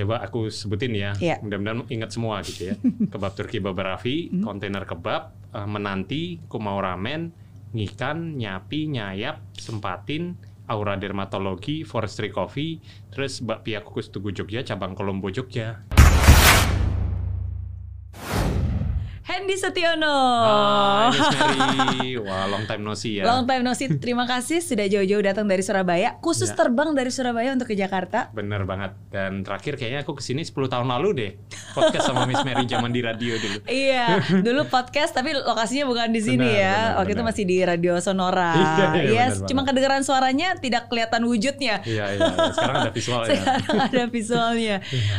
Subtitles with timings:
[0.00, 1.12] coba aku sebutin ya.
[1.16, 1.36] Iya.
[1.44, 2.74] Mudah-mudahan ingat semua gitu ya.
[3.12, 4.42] kebab Turki Babarafi, Hmm.
[4.42, 7.30] kontainer kebab, eh, menanti, kumau ramen,
[7.70, 10.34] ngikan, nyapi, nyayap, sempatin,
[10.66, 12.78] aura dermatologi, forestry coffee,
[13.10, 15.99] terus bakpia kukus Tugu Jogja, cabang Kolombo Jogja.
[19.50, 20.14] Hendy Setiono.
[21.10, 22.14] Hai.
[22.22, 23.26] Wah, long time no see ya.
[23.26, 23.90] Long time no see.
[23.92, 26.22] Terima kasih sudah jauh-jauh datang dari Surabaya.
[26.22, 26.56] Khusus Ya.
[26.56, 28.30] terbang dari Surabaya untuk ke Jakarta.
[28.30, 28.94] Bener banget.
[29.10, 31.30] Dan terakhir kayaknya aku ke sini 10 tahun lalu deh.
[31.74, 33.58] Podcast sama Miss Mary zaman di radio dulu.
[33.80, 36.70] Iya, dulu podcast tapi lokasinya bukan di sini Benar, ya.
[36.70, 37.30] benar, Waktu itu benar.
[37.32, 38.52] masih di Radio Sonora.
[38.60, 39.74] Iya, iya, Yes, cuma banget.
[39.74, 41.82] kedengaran suaranya tidak kelihatan wujudnya.
[41.82, 42.30] Iya, iya.
[42.54, 43.34] Sekarang ada visual ya.
[43.34, 44.76] Sekarang ada visualnya.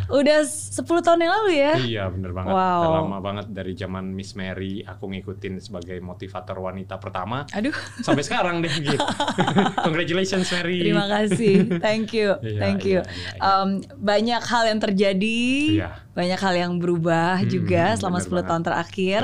[0.08, 1.74] Udah 10 tahun yang lalu ya.
[1.78, 2.52] Iya bener banget.
[2.52, 2.80] Wow.
[2.80, 7.74] Udah lama banget dari zaman Miss Mary aku ngikutin sebagai motivator wanita pertama Aduh,
[8.06, 9.02] sampai sekarang deh gitu.
[9.90, 10.78] Congratulations Mary.
[10.86, 11.82] terima kasih.
[11.82, 12.38] Thank you.
[12.46, 13.02] Iya, Thank you.
[13.02, 13.42] iya, iya, iya.
[13.42, 15.42] Um, banyak hal yang terjadi.
[15.82, 15.90] Iya.
[16.12, 18.46] Banyak hal yang berubah Hmm, juga selama bener 10 banget.
[18.46, 19.22] tahun terakhir.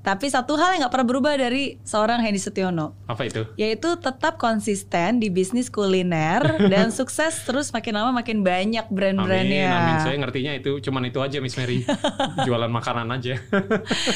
[0.00, 2.92] Tapi satu hal yang nggak pernah berubah dari seorang Hendy Setiono.
[3.04, 3.48] Apa itu?
[3.56, 9.68] yaitu tetap konsisten di bisnis kuliner dan sukses terus makin lama makin banyak Amin, brand-brandnya.
[9.70, 9.96] amin.
[10.02, 11.88] Saya ngertinya itu cuman itu aja Miss Mary.
[12.44, 13.40] Jualan makanan aja.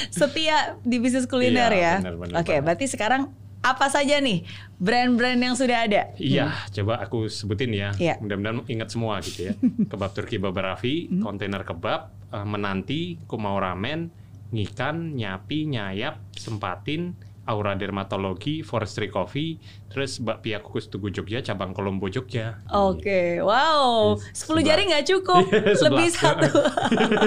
[0.08, 2.12] Setia di bisnis kuliner Iya, ya.
[2.36, 2.62] Oke, banget.
[2.62, 4.44] berarti sekarang apa saja nih
[4.80, 6.02] brand-brand yang sudah ada?
[6.16, 7.92] Iya, coba aku sebutin ya.
[7.94, 8.16] Iya.
[8.18, 9.54] Mudah-mudahan ingat semua gitu ya.
[9.92, 11.20] Kebab Turki Babarafi, Hmm.
[11.20, 12.00] kontainer kebab,
[12.32, 14.08] eh, menanti, kumau ramen,
[14.50, 17.14] ngikan, nyapi, nyayap, sempatin,
[17.50, 19.58] aura dermatologi, forestry coffee,
[19.90, 22.62] terus bakpia kukus Tugu Jogja, cabang Kolombo Jogja.
[22.70, 24.62] Oke, wow, Yes, 10 sebelas.
[24.62, 26.50] jari nggak cukup, Iya, lebih satu.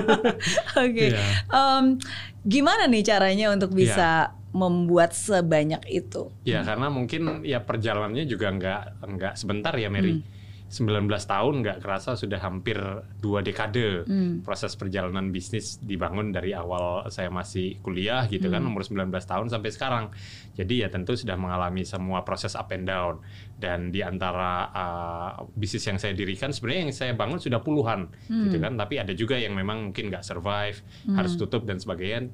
[0.83, 1.21] Oke, Iya.
[1.52, 1.85] Em,
[2.43, 6.30] gimana nih caranya untuk bisa membuat sebanyak itu?
[6.45, 10.21] Ya karena mungkin ya perjalanannya juga nggak nggak sebentar ya Mary.
[10.21, 10.23] Hmm.
[10.73, 12.81] 19 tahun nggak kerasa sudah hampir
[13.21, 14.41] dua dekade Hmm.
[14.41, 18.73] proses perjalanan bisnis dibangun dari awal saya masih kuliah gitu kan Hmm.
[18.73, 20.05] umur 19 tahun sampai sekarang.
[20.57, 23.21] Jadi ya tentu sudah mengalami semua proses up and down
[23.58, 28.58] dan di antara uh, bisnis yang saya dirikan sebenarnya yang saya bangun sudah puluhan gitu
[28.59, 30.83] kan tapi ada juga yang memang mungkin nggak survive
[31.15, 32.27] harus tutup dan sebagainya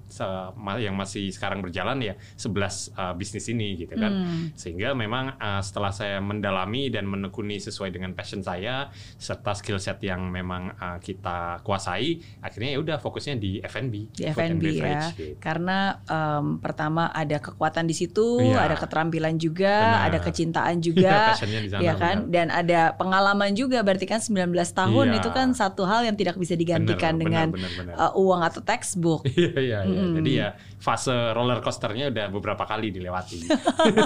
[0.80, 2.50] yang masih sekarang berjalan ya 11
[2.98, 4.52] uh, bisnis ini gitu kan Hmm.
[4.58, 10.02] sehingga memang uh, setelah saya mendalami dan menekuni sesuai dengan passion saya serta skill set
[10.02, 15.38] yang memang uh, kita kuasai akhirnya ya udah fokusnya di F&B di F&B ya gitu.
[15.38, 18.66] karena em, pertama ada kekuatan di situ Iya.
[18.66, 20.06] ada keterampilan juga Benar.
[20.10, 22.32] ada kecintaan juga Passionnya di sana, ya kan benar.
[22.32, 25.18] dan ada pengalaman juga berarti kan 19 tahun Iya.
[25.18, 28.10] itu kan satu hal yang tidak bisa digantikan Benar, dengan benar, benar, benar.
[28.10, 30.02] uh, uang atau textbook Iya iya iya.
[30.02, 30.14] Mm.
[30.16, 30.48] Jadi ya
[30.78, 33.40] fase roller coasternya udah beberapa kali dilewati.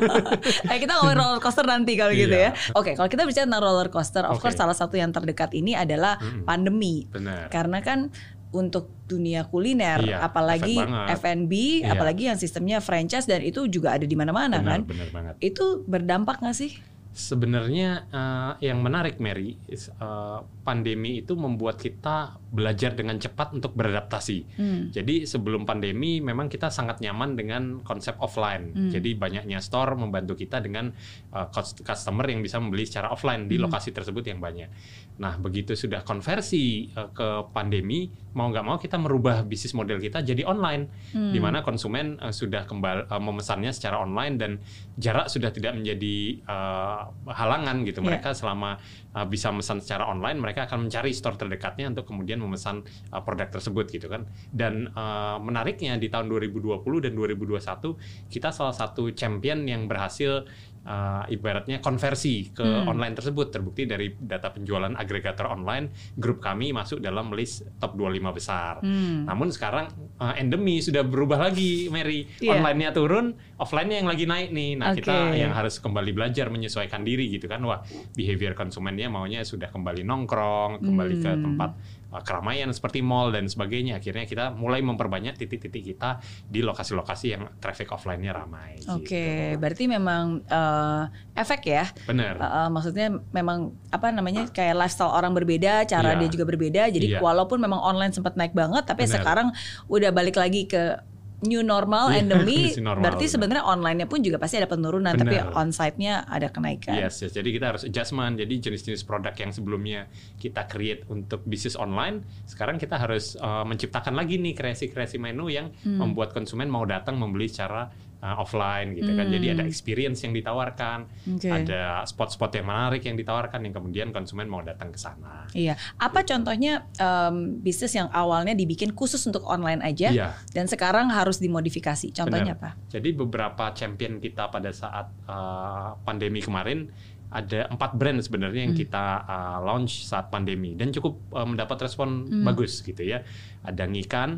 [0.65, 2.51] Eh kita ngomongin roller coaster nanti kalau gitu Iya.
[2.51, 2.73] ya.
[2.73, 4.41] Oke, kalau kita bicara tentang roller coaster, of Oke.
[4.43, 6.43] course salah satu yang terdekat ini adalah Mm-mm.
[6.43, 7.05] pandemi.
[7.07, 7.49] Benar.
[7.49, 8.09] Karena kan
[8.51, 10.77] untuk dunia kuliner, Iya, apalagi.
[11.11, 11.91] F&B, Iya.
[11.91, 14.85] apalagi yang sistemnya franchise dan itu juga ada di mana-mana kan.
[14.85, 15.33] benar banget.
[15.41, 16.77] Itu berdampak nggak sih?
[17.13, 23.73] Sebenarnya eh, yang menarik Mary, is, eh, pandemi itu membuat kita belajar dengan cepat untuk
[23.73, 24.39] beradaptasi.
[24.55, 24.81] Hmm.
[24.93, 28.71] Jadi sebelum pandemi memang kita sangat nyaman dengan konsep offline.
[28.71, 28.89] Hmm.
[28.93, 30.93] Jadi banyaknya store membantu kita dengan
[31.33, 33.65] uh, cus- customer yang bisa membeli secara offline di Hmm.
[33.67, 34.69] lokasi tersebut yang banyak.
[35.17, 38.07] Nah begitu sudah konversi uh, ke pandemi,
[38.37, 41.33] mau nggak mau kita merubah bisnis model kita jadi online, Hmm.
[41.33, 44.51] di mana konsumen uh, sudah kembali uh, memesannya secara online dan
[44.95, 47.99] jarak sudah tidak menjadi uh, halangan gitu.
[48.03, 48.07] Iya.
[48.13, 48.77] Mereka selama
[49.15, 53.49] uh, bisa memesan secara online, mereka akan mencari store terdekatnya untuk kemudian memesan uh, produk
[53.49, 54.27] tersebut gitu kan.
[54.51, 60.45] Dan uh, menariknya di tahun 2020 dan 2021 kita salah satu champion yang berhasil
[60.83, 62.89] uh, ibaratnya konversi ke Hmm.
[62.89, 68.33] online tersebut terbukti dari data penjualan agregator online grup kami masuk dalam list top 25
[68.35, 68.79] besar.
[68.83, 69.23] Hmm.
[69.23, 69.87] Namun sekarang
[70.19, 72.27] uh, endemi sudah berubah lagi, Mary.
[72.39, 72.59] Iya.
[72.59, 74.71] Online-nya turun, offline-nya yang lagi naik nih.
[74.75, 75.39] Nah, kita Oke.
[75.39, 77.63] yang harus kembali belajar menyesuaikan diri gitu kan.
[77.63, 77.79] Wah,
[78.13, 81.43] behavior konsumennya maunya sudah kembali nongkrong, kembali ke Hmm.
[81.43, 83.97] tempat uh, keramaian seperti mall dan sebagainya.
[83.97, 88.77] Akhirnya kita mulai memperbanyak titik-titik kita di lokasi-lokasi yang traffic offline-nya ramai.
[88.93, 89.57] Oke, gitu.
[89.57, 91.89] berarti memang uh, efek ya.
[92.05, 92.37] Benar.
[92.37, 96.19] Uh, uh, maksudnya memang apa namanya kayak lifestyle orang berbeda, cara Iya.
[96.21, 96.83] dia juga berbeda.
[96.93, 97.19] Jadi Iya.
[97.23, 99.15] walaupun memang online sempat naik banget, tapi Benar.
[99.17, 99.47] sekarang
[99.89, 101.12] udah balik lagi ke
[101.43, 102.71] new normal, Iya, endemi.
[102.75, 103.33] new normal, berarti benar.
[103.35, 105.53] sebenarnya online-nya pun juga pasti ada penurunan, tapi Benar.
[105.53, 106.95] onsite-nya ada kenaikan.
[106.95, 107.31] Yes, yes.
[107.31, 108.35] Jadi kita harus adjustment.
[108.35, 114.13] Jadi jenis-jenis produk yang sebelumnya kita create untuk bisnis online, sekarang kita harus uh, menciptakan
[114.13, 115.99] lagi nih kreasi-kreasi menu yang Hmm.
[115.99, 117.91] membuat konsumen mau datang membeli secara
[118.23, 119.27] uh, offline gitu kan.
[119.27, 119.55] Jadi Hmm.
[119.59, 121.51] ada experience yang ditawarkan, Oke.
[121.51, 125.43] ada spot-spot yang menarik yang ditawarkan yang kemudian konsumen mau datang ke sana.
[125.51, 125.75] Iya.
[125.99, 130.29] Apa contohnya em, bisnis yang awalnya dibikin khusus untuk online aja Iya.
[130.55, 132.15] dan sekarang harus dimodifikasi?
[132.15, 132.79] Contohnya Benar.
[132.79, 132.89] apa?
[132.89, 136.87] Jadi beberapa champion kita pada saat uh, pandemi kemarin
[137.33, 138.83] ada empat brand sebenarnya yang Hmm.
[138.85, 142.45] kita uh, launch saat pandemi dan cukup uh, mendapat respon Hmm.
[142.45, 143.25] bagus gitu ya.
[143.65, 144.37] Ada Ngikan,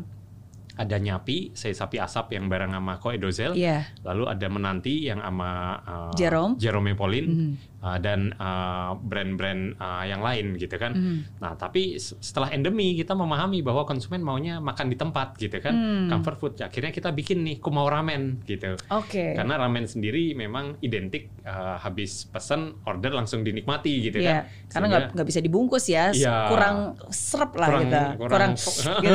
[0.76, 3.88] ada Nyapi, saya sapi asap yang bareng sama Ko Edozel, Iya.
[4.04, 5.50] lalu ada Menanti yang sama
[5.80, 6.60] uh, Jerome.
[6.60, 7.75] Jerome Pauline Mhm.
[7.86, 10.92] Uh, dan uh, brand-brand uh, yang lain gitu kan.
[10.92, 11.38] Mhm.
[11.38, 16.08] Nah, tapi setelah endemi kita memahami bahwa konsumen maunya makan di tempat gitu kan, Hmm.
[16.10, 16.52] comfort food.
[16.58, 18.74] Akhirnya kita bikin nih kumau ramen gitu.
[18.90, 19.38] Oke.
[19.38, 24.72] Karena ramen sendiri memang identik uh, habis pesen order langsung dinikmati gitu Iya, kan.
[24.72, 26.50] karena nggak nggak bisa dibungkus ya, Iya.
[26.50, 28.56] kurang serep lah kurang gitu, kurang, kurang-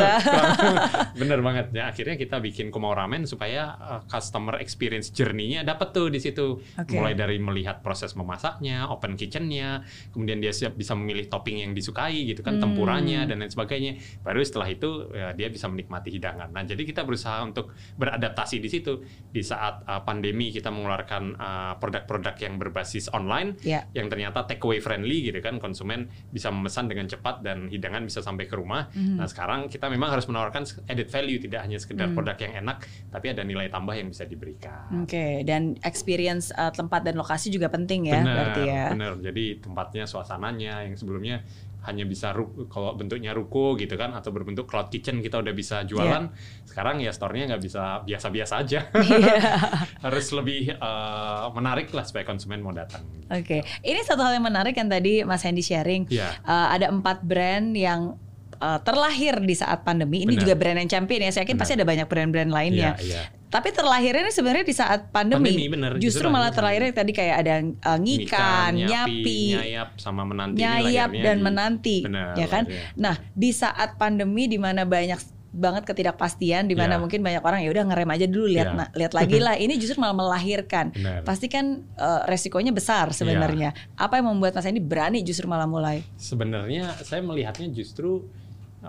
[1.20, 6.08] bener banget ya akhirnya kita bikin kumau ramen supaya uh, customer experience journey-nya dapat tuh
[6.08, 6.94] di situ Oke.
[6.94, 8.14] mulai dari melihat proses
[8.62, 9.82] memasaknya open kitchen-nya
[10.14, 12.70] kemudian dia siap bisa memilih topping yang disukai gitu kan Hmm.
[12.70, 17.02] tempuranya dan lain sebagainya baru setelah itu ya, dia bisa menikmati hidangan nah jadi kita
[17.02, 19.02] berusaha untuk beradaptasi di situ
[19.34, 23.88] di saat uh, pandemi kita mengeluarkan uh, produk-produk yang berbasis online Ya.
[23.98, 28.20] yang ternyata take away friendly gitu kan konsumen bisa memesan dengan cepat dan hidangan bisa
[28.22, 28.92] sampai ke rumah.
[28.92, 29.18] Mhm.
[29.18, 32.18] Nah sekarang kita memang harus menawarkan added value tidak hanya sekedar Hmm.
[32.18, 34.92] produk yang enak tapi ada nilai tambah yang bisa diberikan.
[35.02, 38.86] Oke, dan experience uh, tempat dan lokasi juga penting ya, benar, berarti ya.
[38.94, 39.14] benar.
[39.22, 41.46] Jadi tempatnya, suasananya yang sebelumnya
[41.82, 42.30] hanya bisa
[42.70, 46.30] kalau bentuknya ruko gitu kan atau berbentuk cloud kitchen kita udah bisa jualan.
[46.62, 48.80] Sekarang ya store-nya nggak bisa biasa-biasa aja.
[48.94, 49.36] Iya.
[50.06, 53.02] harus lebih eh, menarik lah supaya konsumen mau datang.
[53.34, 56.06] Oke, ini satu hal yang menarik yang tadi Mas Hendy sharing.
[56.06, 56.38] Iya.
[56.46, 58.14] Uh, ada empat brand yang
[58.62, 60.22] uh, terlahir di saat pandemi.
[60.24, 60.42] Ini Benar.
[60.46, 61.32] juga brand yang champion ya.
[61.34, 61.64] Saya yakin Benar.
[61.66, 62.94] pasti ada banyak brand-brand lainnya.
[63.02, 63.24] Iya, iya.
[63.52, 65.52] Tapi terlahirnya ini sebenarnya di saat pandemi.
[65.52, 65.92] Pandemi, benar.
[65.94, 71.36] Justru Justru malah terlahirnya tadi kayak ada uh, ngikan, nyapi, nyayap sama menanti nyayap dan
[71.36, 72.64] di- menanti, Benar, ya kan?
[72.66, 72.96] iya.
[72.96, 75.20] Nah, di saat pandemi di mana banyak
[75.52, 77.02] banget ketidakpastian di mana Iya.
[77.02, 78.78] mungkin banyak orang ya udah ngerem aja dulu lihat Iya.
[78.78, 81.22] na- lihat lagi lah ini justru malah melahirkan Benar.
[81.22, 86.08] pasti kan eh, resikonya besar sebenarnya apa yang membuat mas ini berani justru malah mulai
[86.16, 88.32] Sebenarnya saya melihatnya justru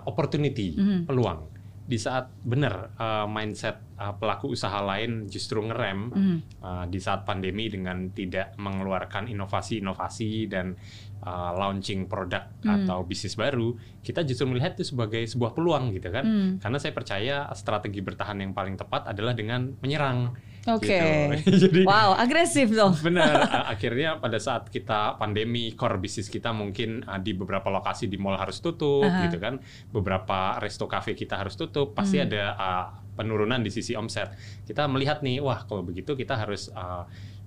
[0.01, 1.05] opportunity, Mhm.
[1.05, 1.52] peluang.
[1.83, 6.37] Di saat benar uh, mindset uh, pelaku usaha lain justru ngerem Mhm.
[6.63, 10.79] uh, di saat pandemi dengan tidak mengeluarkan inovasi-inovasi dan
[11.23, 12.87] uh, launching produk Hmm.
[12.87, 16.23] atau bisnis baru, kita justru melihat itu sebagai sebuah peluang gitu kan.
[16.23, 16.51] Hmm.
[16.63, 20.31] Karena saya percaya strategi bertahan yang paling tepat adalah dengan menyerang.
[20.63, 20.95] Oke.
[21.43, 21.59] Gitu.
[21.67, 23.67] Jadi wow agresif dong Benar.
[23.67, 28.39] Akhirnya pada saat kita pandemi, core bisnis kita mungkin uh, di beberapa lokasi di mall
[28.39, 29.27] harus tutup, Aha.
[29.27, 29.59] gitu kan.
[29.91, 31.91] Beberapa resto cafe kita harus tutup.
[31.91, 32.27] Pasti Hmm.
[32.31, 34.31] ada uh, penurunan di sisi omset.
[34.63, 37.03] Kita melihat nih, wah kalau begitu kita harus uh,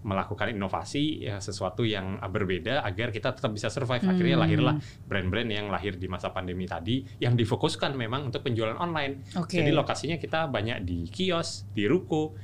[0.06, 4.06] melakukan inovasi ya, sesuatu yang berbeda agar kita tetap bisa survive.
[4.06, 4.44] Akhirnya Hmm.
[4.46, 9.26] lahirlah brand-brand yang lahir di masa pandemi tadi yang difokuskan memang untuk penjualan online.
[9.34, 12.38] oke Jadi lokasinya kita banyak di kios, di ruko,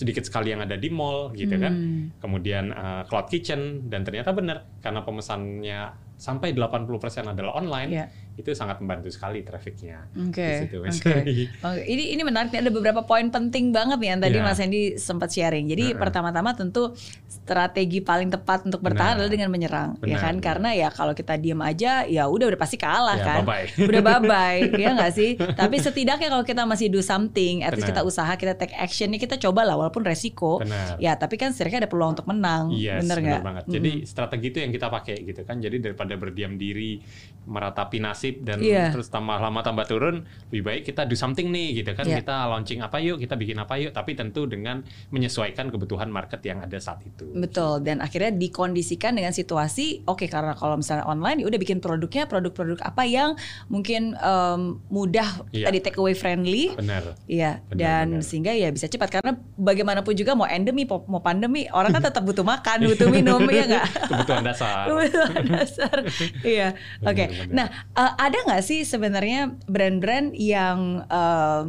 [0.00, 2.04] sedikit sekali yang ada di mall gitu kan Hmm.
[2.16, 5.80] kemudian uh, cloud kitchen dan ternyata benar karena pemesannya
[6.16, 6.88] sampai 80%
[7.28, 8.06] adalah online Iya.
[8.32, 11.14] Itu sangat membantu sekali trafficnya Oke, oke.
[11.60, 14.42] Oke, ini ini menarik nih ada beberapa poin penting banget nih yang tadi Iya.
[14.42, 15.66] Mas Hendy sempat sharing.
[15.66, 15.98] Jadi Heeh.
[15.98, 16.94] pertama-tama tentu
[17.26, 19.18] strategi paling tepat untuk bertahan Benar.
[19.18, 20.34] adalah dengan menyerang, ya Benar, kan?
[20.34, 20.44] benar.
[20.46, 23.38] Karena ya kalau kita diam aja ya udah udah pasti kalah Ya, kan.
[23.42, 23.66] bye-bye.
[23.90, 25.30] Udah bye bye, ya nggak sih?
[25.36, 29.18] Tapi setidaknya kalau kita masih do something, at least kita usaha, kita take action, ya
[29.18, 30.58] kita coba lah walaupun resiko.
[30.58, 32.70] benar Ya, tapi kan setidaknya ada peluang untuk menang.
[32.72, 33.42] Yes, bener benar nggak?
[33.42, 33.62] banget.
[33.64, 33.74] Mm-mm.
[33.74, 35.56] Jadi strategi itu yang kita pakai gitu kan.
[35.58, 37.02] Jadi daripada berdiam diri,
[37.42, 38.92] meratapi nasib dan Iya.
[38.92, 42.04] terus tambah lama tambah turun, lebih baik kita do something nih gitu kan.
[42.04, 42.20] Iya.
[42.20, 46.60] Kita launching apa yuk, kita bikin apa yuk, tapi tentu dengan menyesuaikan kebutuhan market yang
[46.60, 47.24] ada saat itu.
[47.30, 52.24] Betul dan akhirnya dikondisikan dengan situasi oke karena kalau misalnya online ya udah bikin produknya
[52.24, 53.32] produk-produk apa yang
[53.66, 55.66] mungkin em, mudah Iya.
[55.66, 57.16] tadi take away friendly Benar.
[57.24, 58.22] Iya dan benar.
[58.22, 62.42] sehingga ya bisa cepat karena bagaimanapun juga mau endemi mau pandemi orang kan tetap butuh
[62.42, 64.84] makan butuh minum ya nggak Kebutuhan dasar.
[64.86, 65.96] Kebutuhan dasar.
[66.42, 66.74] Iya.
[67.00, 67.24] Oke.
[67.30, 67.48] benar.
[67.50, 67.66] Nah,
[68.10, 71.66] eh, ada nggak sih sebenarnya brand-brand yang em,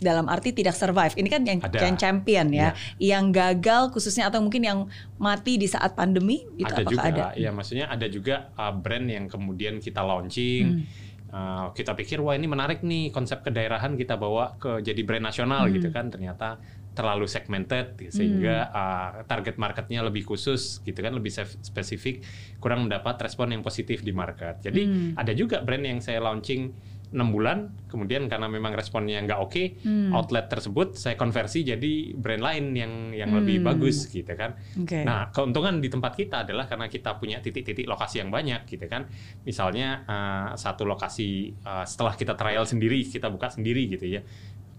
[0.00, 1.12] dalam arti tidak survive?
[1.12, 1.76] Ini kan yang, Ada.
[1.84, 4.78] yang champion ya, yang gagal khususnya atau mungkin yang
[5.20, 7.24] mati di saat pandemi itu ada apakah juga, ada?
[7.36, 10.88] ya maksudnya ada juga uh, brand yang kemudian kita launching,
[11.28, 11.36] Hmm.
[11.36, 15.68] uh, kita pikir wah ini menarik nih konsep kedaerahan kita bawa ke jadi brand nasional
[15.68, 15.76] Hmm.
[15.76, 16.56] gitu kan, ternyata
[16.90, 21.30] terlalu segmented sehingga uh, target marketnya lebih khusus gitu kan, lebih
[21.62, 22.26] spesifik,
[22.58, 24.58] kurang mendapat respon yang positif di market.
[24.60, 25.12] Jadi Hmm.
[25.14, 26.74] ada juga brand yang saya launching
[27.10, 30.14] enam bulan, kemudian karena memang responnya nggak oke, Hmm.
[30.14, 33.66] outlet tersebut saya konversi jadi brand lain yang yang lebih Hmm.
[33.66, 34.54] bagus gitu kan.
[34.78, 35.02] Oke.
[35.02, 39.10] Nah, keuntungan di tempat kita adalah karena kita punya titik-titik lokasi yang banyak gitu kan.
[39.42, 44.22] Misalnya eh, satu lokasi eh, setelah kita trial sendiri, kita buka sendiri gitu ya.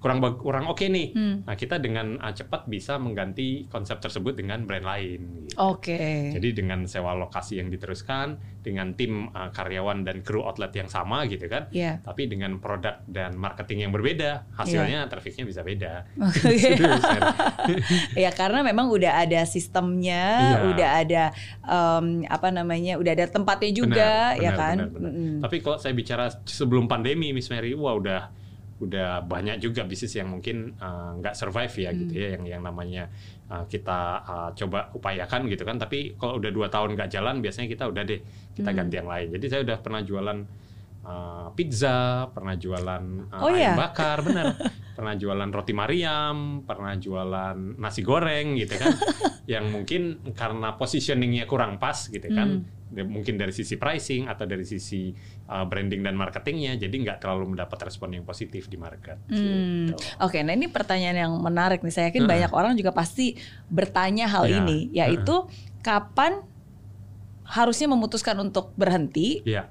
[0.02, 1.14] Kurang kurang oke nih.
[1.14, 1.46] Hmm.
[1.46, 5.46] Nah, kita dengan eh, cepat bisa mengganti konsep tersebut dengan brand lain.
[5.46, 5.54] gitu.
[5.62, 6.34] Oke.
[6.34, 11.26] Jadi dengan sewa lokasi yang diteruskan, dengan tim uh, karyawan dan kru outlet yang sama
[11.26, 12.02] gitu kan, Iya.
[12.02, 16.06] tapi dengan produk dan marketing yang berbeda, hasilnya trafficnya bisa beda.
[17.02, 17.22] Kan?
[18.24, 20.58] ya karena memang udah ada sistemnya, Iya.
[20.74, 21.24] udah ada
[21.62, 24.76] em, apa namanya, udah ada tempatnya juga, Benar, ya benar, kan.
[24.78, 25.12] benar, benar.
[25.12, 25.34] Mm-mm.
[25.42, 28.30] Tapi kalau saya bicara sebelum pandemi, Miss Mary, wah udah
[28.82, 32.22] udah banyak juga bisnis yang mungkin uh, nggak survive ya gitu Hmm.
[32.22, 33.04] ya, yang yang namanya
[33.46, 35.78] uh, kita uh, coba upayakan gitu kan.
[35.78, 38.20] Tapi kalau udah dua tahun nggak jalan, biasanya kita udah deh
[38.58, 38.78] kita Hmm.
[38.82, 39.28] ganti yang lain.
[39.38, 40.38] Jadi saya udah pernah jualan
[41.02, 43.74] uh, pizza, pernah jualan uh, Oh, ayam iya?
[43.78, 44.58] bakar, benar.
[44.98, 48.92] pernah jualan roti Mariam, pernah jualan nasi goreng gitu kan.
[49.54, 52.66] yang mungkin karena positioningnya kurang pas gitu kan.
[52.66, 52.81] Hmm.
[52.92, 55.16] Mungkin dari sisi pricing atau dari sisi
[55.48, 59.16] uh, branding dan marketingnya jadi nggak terlalu mendapat respon yang positif di market.
[59.32, 59.92] Hmm.
[59.92, 59.96] gitu.
[60.20, 61.94] Oke, nah ini pertanyaan yang menarik nih.
[61.94, 62.32] Saya yakin Heeh.
[62.32, 63.40] banyak orang juga pasti
[63.72, 65.48] bertanya hal Ya, ini, yaitu
[65.82, 66.44] kapan
[67.52, 69.68] harusnya memutuskan untuk berhenti Iya,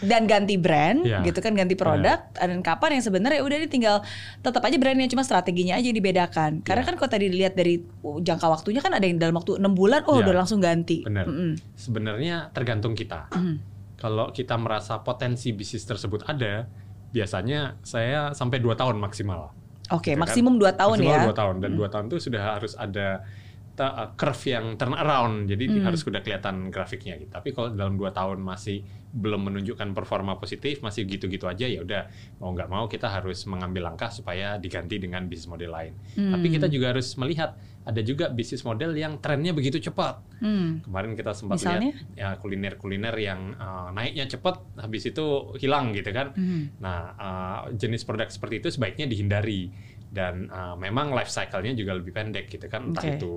[0.00, 1.20] dan ganti brand, Ya.
[1.20, 4.00] gitu kan, ganti produk, dan kapan yang sebenarnya udah ini tinggal
[4.40, 6.64] tetap aja brandnya cuma strateginya aja yang dibedakan.
[6.64, 6.88] Karena Ya.
[6.88, 10.00] kan kalau tadi dilihat dari uh, jangka waktunya kan ada yang dalam waktu enam bulan,
[10.08, 10.24] oh Ya.
[10.24, 11.04] udah langsung ganti.
[11.04, 11.28] Benar.
[11.28, 11.52] Mm-mm.
[11.76, 13.28] sebenarnya tergantung kita.
[13.32, 13.54] Mhm.
[14.00, 16.64] Kalau kita merasa potensi bisnis tersebut ada,
[17.12, 19.52] biasanya saya sampai dua tahun maksimal.
[19.90, 20.24] Oke, Ya kan?
[20.24, 21.26] maksimum dua tahun maksimal ya.
[21.28, 23.26] dua tahun dan dua tahun itu sudah harus ada
[23.80, 25.88] ta- uh, curve yang turn around, jadi di- Hmm.
[25.88, 27.16] harus sudah kelihatan grafiknya.
[27.16, 27.32] Gitu.
[27.32, 32.12] Tapi kalau dalam dua tahun masih belum menunjukkan performa positif, masih gitu-gitu aja, ya udah
[32.38, 35.92] mau nggak mau kita harus mengambil langkah supaya diganti dengan bisnis model lain.
[36.14, 36.36] Hmm.
[36.36, 40.20] Tapi kita juga harus melihat ada juga bisnis model yang trennya begitu cepat.
[40.44, 40.84] Hmm.
[40.84, 41.90] Kemarin kita sempat Misalnya?
[41.90, 46.36] lihat ya kuliner-kuliner yang uh, naiknya cepat, habis itu hilang gitu kan.
[46.36, 46.78] Mhm.
[46.78, 49.72] Nah, uh, jenis produk seperti itu sebaiknya dihindari
[50.10, 52.90] dan uh, memang life cycle-nya juga lebih pendek gitu kan.
[52.92, 53.16] Entah Oke.
[53.16, 53.32] itu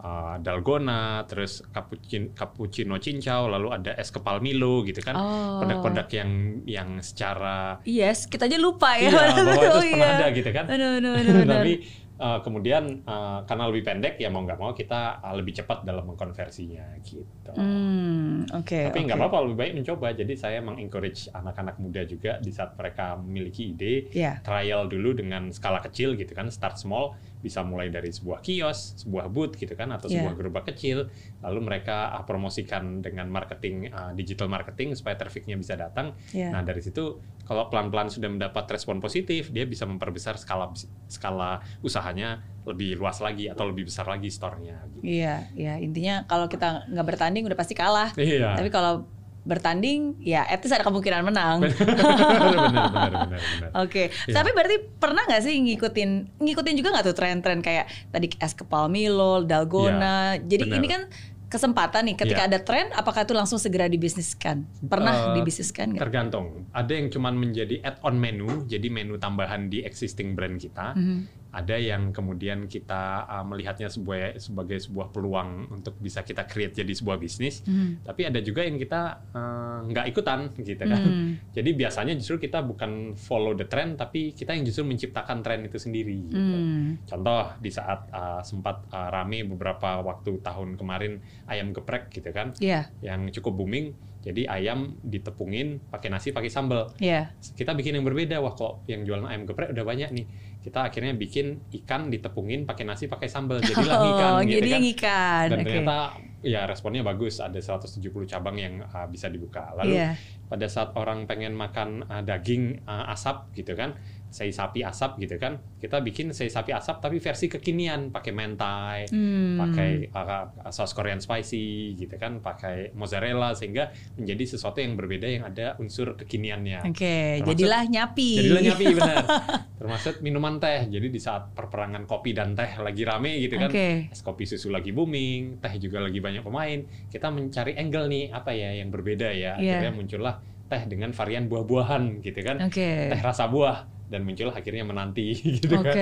[0.00, 5.14] uh, dalgona, terus cappuccino, cappuccino cincau, lalu ada es kepal Milo gitu kan.
[5.16, 5.60] Oh.
[5.62, 6.30] Produk-produk yang
[6.64, 9.08] yang secara Yes, kita aja lupa ya.
[9.08, 10.18] iya, bahwa itu Oh, pernah iya.
[10.20, 10.64] ada gitu kan.
[10.68, 11.34] Aduh, aduh, aduh.
[11.46, 11.72] Tapi
[12.16, 16.04] uh, kemudian uh, karena lebih pendek ya mau nggak mau kita uh, lebih cepat dalam
[16.08, 17.52] mengkonversinya gitu.
[17.56, 18.80] Hmm, oke.
[18.92, 19.24] Tapi nggak oke.
[19.28, 20.06] apa-apa lebih baik mencoba.
[20.16, 24.40] Jadi saya mengencourage anak-anak muda juga di saat mereka memiliki ide, Iya.
[24.40, 29.30] trial dulu dengan skala kecil gitu kan, start small, bisa mulai dari sebuah kios, sebuah
[29.30, 30.24] booth gitu kan, atau Iya.
[30.24, 31.06] sebuah gerobak kecil,
[31.40, 36.16] lalu mereka uh, promosikan dengan marketing uh, digital marketing supaya trafficnya bisa datang.
[36.34, 36.50] Iya.
[36.50, 40.74] Nah dari situ kalau pelan-pelan sudah mendapat respon positif, dia bisa memperbesar skala
[41.06, 44.82] skala usahanya lebih luas lagi atau lebih besar lagi store-nya.
[44.90, 45.22] Gitu.
[45.22, 48.10] Iya, ya intinya kalau kita nggak bertanding udah pasti kalah.
[48.18, 48.58] Iya.
[48.58, 49.06] Tapi kalau
[49.46, 51.62] bertanding, ya at least ada kemungkinan menang.
[51.62, 53.70] benar, benar, benar, benar, benar.
[53.86, 54.34] Oke, Iya.
[54.34, 58.86] tapi berarti pernah nggak sih ngikutin ngikutin juga nggak tuh tren-tren kayak tadi es kepal
[58.86, 60.34] Milo, dalgona.
[60.36, 60.78] Jadi Iya, benar.
[60.78, 61.02] ini kan
[61.46, 62.50] kesempatan nih ketika Iya.
[62.50, 64.66] ada tren, apakah itu langsung segera dibisniskan?
[64.82, 66.02] Pernah Eh, dibisniskan nggak?
[66.02, 66.66] Tergantung.
[66.74, 70.92] Ada yang cuman menjadi add-on menu, jadi menu tambahan di existing brand kita.
[70.92, 71.45] Mhm.
[71.56, 76.92] Ada yang kemudian kita uh, melihatnya sebuah sebagai sebuah peluang untuk bisa kita create jadi
[76.92, 77.64] sebuah bisnis.
[77.64, 78.04] Mhm.
[78.04, 81.00] Tapi ada juga yang kita uh, nggak ikutan, gitu kan.
[81.00, 81.30] Hmm.
[81.56, 85.80] Jadi biasanya justru kita bukan follow the trend, tapi kita yang justru menciptakan tren itu
[85.80, 86.28] sendiri.
[86.28, 86.36] Gitu.
[86.36, 87.00] Hmm.
[87.08, 92.52] Contoh di saat uh, sempat uh, rame beberapa waktu tahun kemarin ayam geprek gitu kan,
[92.60, 93.96] Iya, yang cukup booming.
[94.26, 96.90] Jadi ayam ditepungin pakai nasi pakai sambal.
[96.98, 97.30] iya.
[97.38, 98.42] Kita bikin yang berbeda.
[98.42, 100.26] Wah kok yang jualan ayam geprek udah banyak nih.
[100.66, 103.62] Kita akhirnya bikin ikan ditepungin pakai nasi pakai sambal.
[103.62, 104.80] Jadilah ikan Oh, gitu jadi kan.
[104.98, 105.44] ikan.
[105.46, 105.64] Dan Oke.
[105.70, 105.96] ternyata
[106.42, 107.38] ya responnya bagus.
[107.38, 109.70] Ada 170 cabang yang uh, bisa dibuka.
[109.78, 110.18] Lalu Iya.
[110.46, 113.94] pada saat orang pengen makan uh, daging uh, asap gitu kan,
[114.36, 119.08] sei sapi asap gitu kan, kita bikin sei sapi asap tapi versi kekinian pakai mentai,
[119.08, 119.56] Hmm.
[119.56, 125.48] pakai uh, saus Korean spicy gitu kan, pakai mozzarella sehingga menjadi sesuatu yang berbeda yang
[125.48, 126.84] ada unsur kekiniannya.
[126.84, 128.30] Oke, Termasuk- jadilah nyapi.
[128.36, 129.16] Jadilah nyapi benar.
[129.80, 130.84] Termasuk minuman teh.
[130.86, 134.12] Jadi di saat perperangan kopi dan teh lagi rame gitu kan, Oke.
[134.12, 136.84] es kopi susu lagi booming, teh juga lagi banyak pemain.
[137.08, 139.56] Kita mencari angle nih apa ya yang berbeda ya.
[139.56, 139.80] Iya.
[139.80, 140.34] Akhirnya muncullah
[140.66, 142.58] teh dengan varian buah-buahan gitu kan.
[142.60, 143.14] Oke.
[143.14, 143.95] Teh rasa buah.
[144.06, 145.90] Dan muncul akhirnya menanti gitu Oke.
[145.90, 145.96] kan.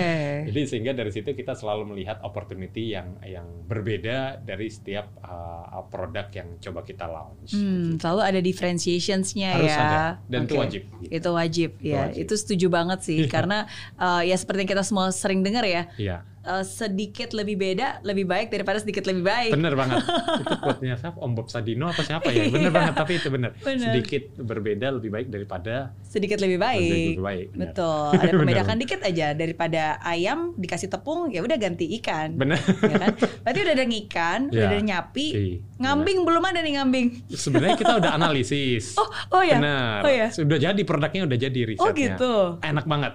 [0.49, 6.29] Jadi sehingga dari situ kita selalu melihat opportunity yang yang berbeda dari setiap uh, produk
[6.33, 7.57] yang coba kita launch.
[7.57, 9.81] Hmm, selalu ada differentiationsnya Harus ya.
[9.81, 10.61] ada dan itu Oke.
[10.61, 10.83] wajib.
[11.01, 11.11] gitu.
[11.13, 11.97] Itu wajib ya.
[12.09, 12.21] wajib.
[12.29, 13.65] Itu setuju banget sih karena
[13.97, 15.89] uh, ya seperti yang kita semua sering dengar ya.
[15.97, 19.51] Iya, uh, sedikit lebih beda lebih baik daripada sedikit lebih baik.
[19.51, 20.01] bener banget.
[20.43, 21.17] itu quote-nya siapa?
[21.17, 22.47] Om Bob Sadino apa siapa ya?
[22.55, 22.71] Bener Iya.
[22.71, 23.51] banget, tapi itu bener.
[23.59, 23.81] Bener.
[23.91, 26.81] Sedikit berbeda lebih baik daripada Sedikit lebih baik.
[26.81, 27.47] Sedikit lebih baik.
[27.55, 28.09] Betul.
[28.11, 28.39] Ada Benar.
[28.39, 32.35] pembedakan dikit aja daripada ayam dikasih tepung ya udah ganti ikan.
[32.35, 32.61] bener.
[32.61, 33.13] ya kan?
[33.43, 34.69] Berarti udah ada ikan, udah Ya.
[34.69, 35.27] ada nyapi.
[35.31, 37.07] Iya, Ngambing belum ada nih ngambing.
[37.29, 38.95] Sebenarnya kita udah analisis.
[38.95, 39.59] Oh, oh ya.
[39.59, 40.01] Benar.
[40.01, 40.29] Oh ya.
[40.31, 41.85] Sudah jadi produknya udah jadi risetnya.
[41.85, 42.33] Oh gitu.
[42.61, 43.13] Enak banget.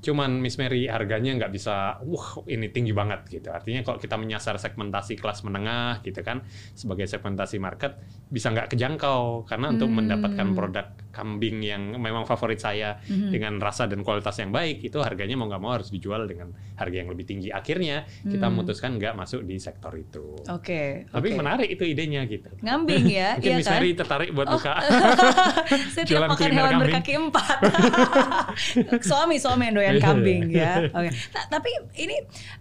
[0.00, 3.48] Cuman Miss Mary harganya nggak bisa, wah ini tinggi banget gitu.
[3.50, 6.44] Artinya kalau kita menyasar segmentasi kelas menengah gitu kan,
[6.76, 7.96] sebagai segmentasi market
[8.28, 9.96] bisa nggak kejangkau karena untuk Hmm.
[10.04, 10.86] mendapatkan produk
[11.16, 13.32] kambing yang memang favorit saya Mhm.
[13.32, 16.92] dengan rasa dan kualitas yang baik itu harganya mau nggak mau harus dijual dengan harga
[16.94, 17.48] yang lebih tinggi.
[17.48, 18.52] Akhirnya kita Hmm.
[18.52, 20.36] memutuskan nggak masuk di sektor itu.
[20.46, 21.08] Oke.
[21.08, 21.36] Tapi oke.
[21.36, 22.52] menarik itu idenya gitu.
[22.60, 23.74] Ngambing ya, Mungkin iya Miss kan?
[23.74, 24.74] Mary tertarik buat buka.
[25.96, 26.80] Saya tidak makan hewan kambing.
[26.84, 27.56] berkaki empat.
[29.08, 30.72] suami suami yang doyan Iya, kambing iya.
[30.84, 30.92] ya.
[30.92, 31.10] Oke.
[31.30, 32.16] Ta- tapi ini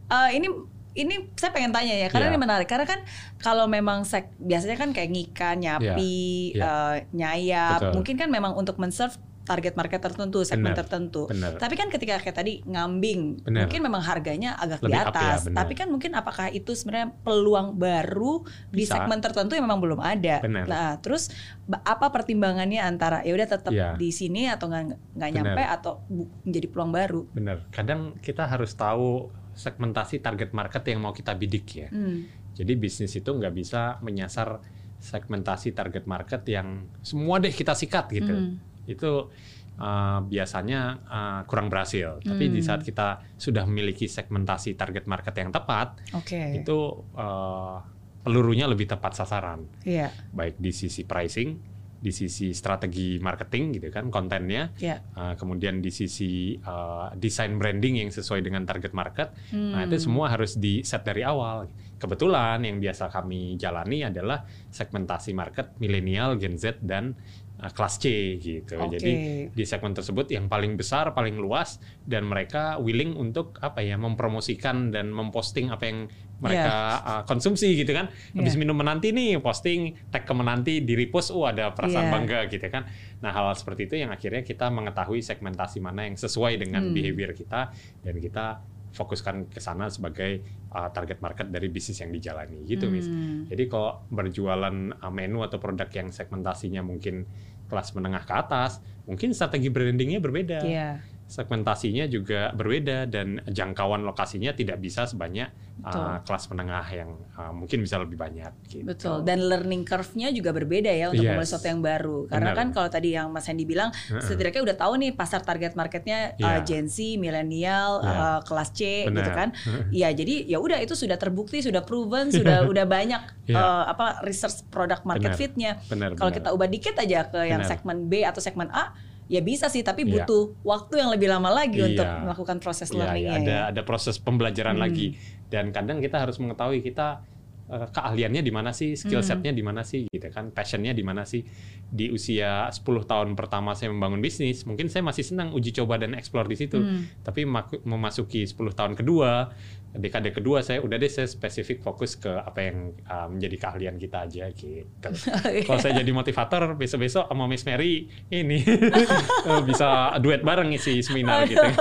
[0.07, 0.47] eh, ini
[0.95, 2.33] ini saya pengen tanya ya karena Iya.
[2.33, 2.99] ini menarik karena kan
[3.37, 6.63] kalau memang sek, biasanya kan kayak ngikan, nyapi, Iya.
[6.63, 7.93] eh, nyayap, Betul.
[7.93, 9.13] mungkin kan memang untuk men-serve
[9.45, 11.29] target market tertentu, segmen Benar, tertentu.
[11.29, 11.53] benar.
[11.61, 13.69] Tapi kan ketika kayak tadi ngambing, Benar.
[13.69, 15.39] mungkin memang harganya agak Lebih di ya, atas.
[15.45, 15.57] benar.
[15.61, 18.41] Tapi kan mungkin apakah itu sebenarnya peluang baru
[18.73, 18.97] di Bisa.
[18.97, 20.41] segmen tertentu yang memang belum ada.
[20.41, 20.65] Benar.
[20.65, 21.29] Nah, terus
[21.69, 23.93] apa pertimbangannya antara ya udah tetap Iya.
[23.93, 24.83] di sini atau nggak
[25.13, 25.45] nggak Benar.
[25.45, 25.93] nyampe atau
[26.41, 27.21] menjadi peluang baru?
[27.29, 27.57] Bener.
[27.69, 31.89] Kadang kita harus tahu segmentasi target market yang mau kita bidik ya.
[31.89, 32.27] Hmm.
[32.55, 34.59] Jadi bisnis itu nggak bisa menyasar
[34.99, 38.31] segmentasi target market yang semua deh kita sikat gitu.
[38.31, 38.59] Hmm.
[38.87, 39.31] Itu
[39.79, 42.19] uh, biasanya uh, kurang berhasil.
[42.23, 42.67] Tapi di Hmm.
[42.67, 46.63] saat kita sudah memiliki segmentasi target market yang tepat, Oke.
[46.63, 46.77] itu
[47.15, 47.79] uh,
[48.23, 49.67] pelurunya lebih tepat sasaran.
[49.85, 50.09] Iya.
[50.33, 51.74] Baik di sisi pricing,
[52.05, 55.01] di sisi strategi marketing gitu kan, kontennya, Iya.
[55.17, 59.89] Uh, kemudian di sisi uh, desain branding yang sesuai dengan target market, nah Hmm.
[59.89, 61.65] itu semua harus di set dari awal.
[61.97, 67.17] Kebetulan yang biasa kami jalani adalah segmentasi market milenial, Gen Z dan
[67.55, 68.05] kelas C
[68.37, 68.75] gitu.
[68.77, 68.99] Oke.
[68.99, 69.11] Jadi
[69.49, 74.91] di segmen tersebut yang paling besar, paling luas dan mereka willing untuk apa ya mempromosikan
[74.91, 75.99] dan memposting apa yang
[76.35, 78.11] mereka uh, konsumsi gitu kan.
[78.35, 78.59] Habis Iya.
[78.59, 82.13] minum menanti nih posting tag ke menanti di repost, oh ada perasaan Iya.
[82.13, 82.83] bangga gitu kan.
[83.23, 86.93] Nah hal seperti itu yang akhirnya kita mengetahui segmentasi mana yang sesuai dengan Hmm.
[86.93, 87.71] behavior kita
[88.03, 88.59] dan kita
[88.95, 90.39] fokuskan ke sana sebagai
[90.71, 92.87] uh, target market dari bisnis yang dijalani gitu.
[92.87, 93.43] Hmm.
[93.51, 97.27] Jadi kalau berjualan uh, menu atau produk yang segmentasinya mungkin
[97.67, 101.03] kelas menengah ke atas, mungkin strategi brandingnya berbeda Iya.
[101.25, 105.99] Segmentasinya juga berbeda dan jangkauan lokasinya tidak bisa sebanyak Betul.
[105.99, 108.53] uh, kelas menengah yang uh, mungkin bisa lebih banyak.
[108.69, 108.85] Gitu.
[108.85, 109.25] Betul.
[109.25, 111.33] Dan learning curve-nya juga berbeda ya untuk Yes.
[111.33, 112.17] memulai sesuatu yang baru.
[112.29, 112.59] Karena Benar.
[112.61, 114.21] kan kalau tadi yang Mas Hendy bilang, Heeh.
[114.21, 116.63] setidaknya udah tahu nih pasar target marketnya uh, Iya.
[116.63, 118.13] Gen Z, milenial, Iya.
[118.13, 119.33] uh, kelas C gitu Benar.
[119.33, 119.49] kan.
[119.89, 123.57] Iya, jadi ya udah itu sudah terbukti, sudah proven, sudah udah banyak Iya.
[123.57, 125.41] uh, apa research product market Benar.
[125.41, 125.71] fit-nya.
[125.89, 126.13] Benar.
[126.13, 128.93] Kalau kita ubah dikit aja ke yang segmen B atau segmen A,
[129.25, 130.23] ya bisa sih, tapi Iya.
[130.23, 131.87] butuh waktu yang lebih lama lagi Iya.
[131.91, 133.33] untuk melakukan proses Iya, learning-nya.
[133.33, 133.61] iya, ada ya.
[133.73, 134.85] ada proses pembelajaran Hmm.
[134.85, 135.17] lagi
[135.49, 137.25] dan kadang kita harus mengetahui kita
[137.65, 139.29] eh, keahliannya di mana sih, skill Hmm.
[139.41, 141.41] setnya di mana sih, gitu kan, passionnya di mana sih.
[141.89, 146.13] Di usia 10 tahun pertama saya membangun bisnis, mungkin saya masih senang uji coba dan
[146.13, 146.77] explore di situ.
[146.77, 147.09] Hmm.
[147.25, 147.41] Tapi
[147.81, 149.49] memasuki 10 tahun kedua,
[149.95, 154.23] dekade kedua saya udah deh saya spesifik fokus ke apa yang uh, menjadi keahlian kita
[154.23, 155.09] aja gitu.
[155.67, 158.59] Kalau saya jadi motivator besok-besok sama Miss Mary ini
[159.49, 159.87] eh, bisa
[160.19, 161.63] duet bareng isi seminar gitu.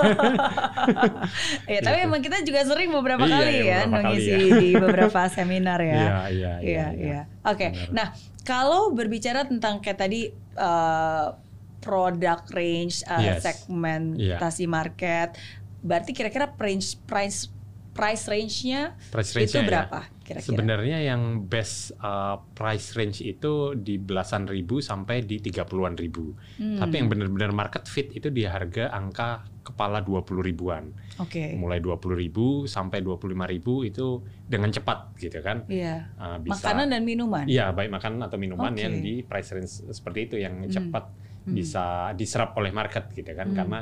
[1.65, 2.07] Ya, tapi Gitu.
[2.07, 4.57] emang kita juga sering beberapa Iya, kali iya, ya mengisi ya.
[4.59, 5.95] di beberapa seminar ya.
[5.95, 7.21] Iya, iya, Iya, iya.
[7.43, 7.73] Oke.
[7.73, 7.89] Benar.
[7.91, 8.07] Nah,
[8.41, 11.33] kalau berbicara tentang kayak tadi uh,
[11.81, 13.41] product range, uh, Yes.
[13.41, 15.33] segmentasi market,
[15.81, 17.49] berarti kira-kira price
[17.95, 19.67] price range-nya Price itu range-nya ya.
[19.71, 20.43] berapa kira-kira?
[20.43, 26.35] Sebenarnya yang best uh, price range itu di belasan ribu sampai di tiga puluhan ribu.
[26.59, 30.91] Hmm, Tapi yang benar-benar market fit itu di harga angka kepala 20 ribuan.
[31.17, 31.55] Oke.
[31.55, 35.63] Mulai 20 ribu sampai 25 ribu itu dengan cepat gitu kan.
[35.65, 36.11] Iya.
[36.19, 37.45] Uh, bisa Makanan dan minuman.
[37.47, 38.83] Iya, baik makanan atau minuman Oke.
[38.83, 40.69] yang di price range seperti itu yang Hmm.
[40.69, 41.05] cepat
[41.45, 41.53] Hmm.
[41.53, 43.55] bisa diserap oleh market gitu kan Hmm.
[43.55, 43.79] karena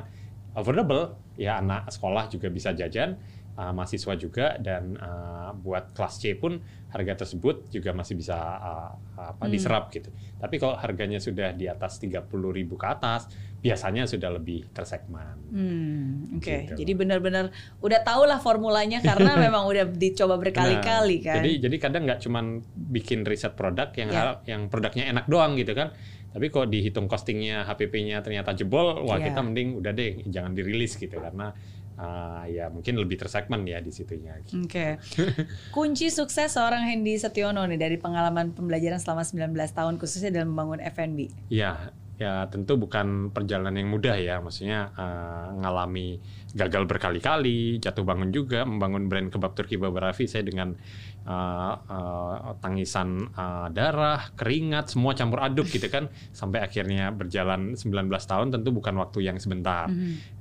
[0.53, 3.17] affordable ya anak sekolah juga bisa jajan
[3.53, 6.57] uh, mahasiswa juga dan uh, buat kelas C pun
[6.89, 9.49] harga tersebut juga masih bisa uh, apa Hmm.
[9.49, 10.09] diserap gitu.
[10.37, 12.29] Tapi kalau harganya sudah di atas 30.000
[12.69, 13.25] ke atas,
[13.57, 15.37] biasanya sudah lebih tersegmen.
[15.49, 16.45] Hmm, oke.
[16.45, 16.73] Gitu.
[16.75, 21.35] Jadi benar-benar udah tau lah formulanya karena memang udah dicoba berkali-kali Nah, kan.
[21.39, 24.17] Jadi jadi kadang nggak cuman bikin riset produk yang Ya.
[24.19, 25.95] hal- yang produknya enak doang gitu kan.
[26.29, 29.29] Tapi kok dihitung costingnya, HPP-nya ternyata jebol, wah Ya.
[29.29, 31.53] kita mending udah deh jangan dirilis gitu karena
[31.97, 34.39] uh, ya mungkin lebih tersegmen ya di situnya.
[34.41, 34.97] Oke.
[35.75, 40.79] Kunci sukses seorang Hendy Setiono nih dari pengalaman pembelajaran selama 19 tahun khususnya dalam membangun
[40.81, 41.29] F&B.
[41.53, 44.39] Ya, ya tentu bukan perjalanan yang mudah ya.
[44.39, 46.21] Maksudnya uh, ngalami
[46.53, 50.77] gagal berkali-kali, jatuh bangun juga, membangun brand kebab Turki Babarafi saya dengan
[51.23, 58.09] uh, uh, tangisan uh, darah, keringat, semua campur aduk gitu kan, sampai akhirnya berjalan 19
[58.11, 59.87] tahun tentu bukan waktu yang sebentar.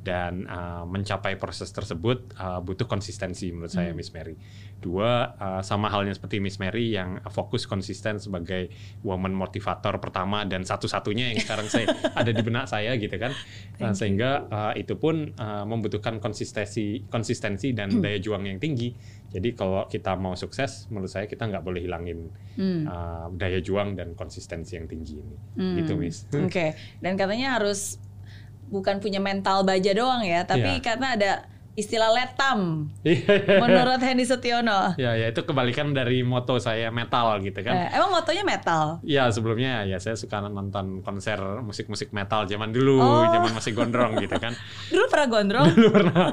[0.03, 4.35] Dan uh, mencapai proses tersebut uh, butuh konsistensi menurut saya Miss Mary.
[4.83, 8.67] Dua, uh, sama halnya seperti Miss Mary yang fokus konsisten sebagai
[9.07, 11.87] woman motivator pertama dan satu-satunya yang sekarang saya
[12.19, 13.31] ada di benak saya gitu kan.
[13.79, 19.22] Nah, sehingga uh, itu pun uh, membutuhkan konsistensi, konsistensi dan daya juang yang tinggi.
[19.33, 22.85] Jadi kalau kita mau sukses, menurut saya kita nggak boleh hilangin Hmm.
[22.85, 25.37] uh, daya juang dan konsistensi yang tinggi ini.
[25.57, 25.77] Hmm.
[25.81, 26.29] Gitu, Miss.
[26.29, 26.77] Oke.
[27.01, 27.97] Dan katanya harus
[28.69, 30.85] bukan punya mental baja doang ya, tapi Iya.
[30.85, 31.31] karena ada
[31.73, 33.57] istilah letam Iya.
[33.59, 34.93] menurut Hendy Setiono.
[34.95, 37.73] Ya, ya itu kebalikan dari moto saya metal gitu kan.
[37.73, 39.01] Eh, emang motonya metal?
[39.01, 43.25] Ya sebelumnya ya saya suka nonton konser musik-musik metal zaman dulu, Oh.
[43.25, 44.53] zaman masih gondrong gitu kan.
[44.93, 45.67] Dulu pernah gondrong?
[45.67, 46.27] Dulu pernah.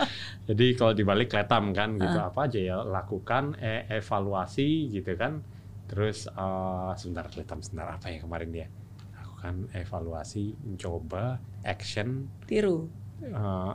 [0.48, 2.32] Jadi kalau dibalik letam kan gitu Ah.
[2.32, 5.44] apa aja ya lakukan e- evaluasi gitu kan.
[5.86, 8.66] Terus eh, sebentar letam sebentar apa ya kemarin dia
[9.12, 12.32] lakukan evaluasi, mencoba, action.
[12.48, 12.88] Tiru.
[13.16, 13.72] eh,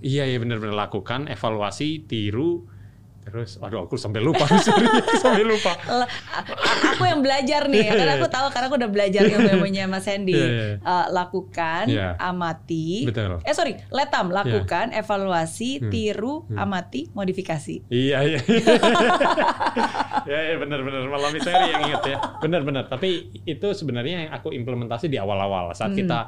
[0.00, 2.64] iya ya benar-benar lakukan evaluasi, tiru.
[3.20, 4.48] Terus, aduh aku sampai lupa,
[5.22, 5.76] sampai lupa.
[6.96, 10.34] Aku yang belajar nih, ya, karena aku tahu karena aku udah belajar ilmu-ilmunya Mas Hendy.
[10.34, 10.66] Iya, iya.
[10.80, 12.16] Eh, lakukan, Iya.
[12.16, 13.04] amati.
[13.06, 13.38] Betul.
[13.44, 15.90] Eh sorry, letam, lakukan, evaluasi, Hmm.
[15.92, 16.64] tiru, Hmm.
[16.64, 17.84] amati, modifikasi.
[17.86, 18.40] Iya iya.
[20.30, 22.16] ya ya benar-benar malam Misteri yang inget ya.
[22.40, 22.88] Benar-benar.
[22.88, 23.10] Tapi
[23.44, 26.00] itu sebenarnya yang aku implementasi di awal-awal saat Hmm.
[26.00, 26.18] kita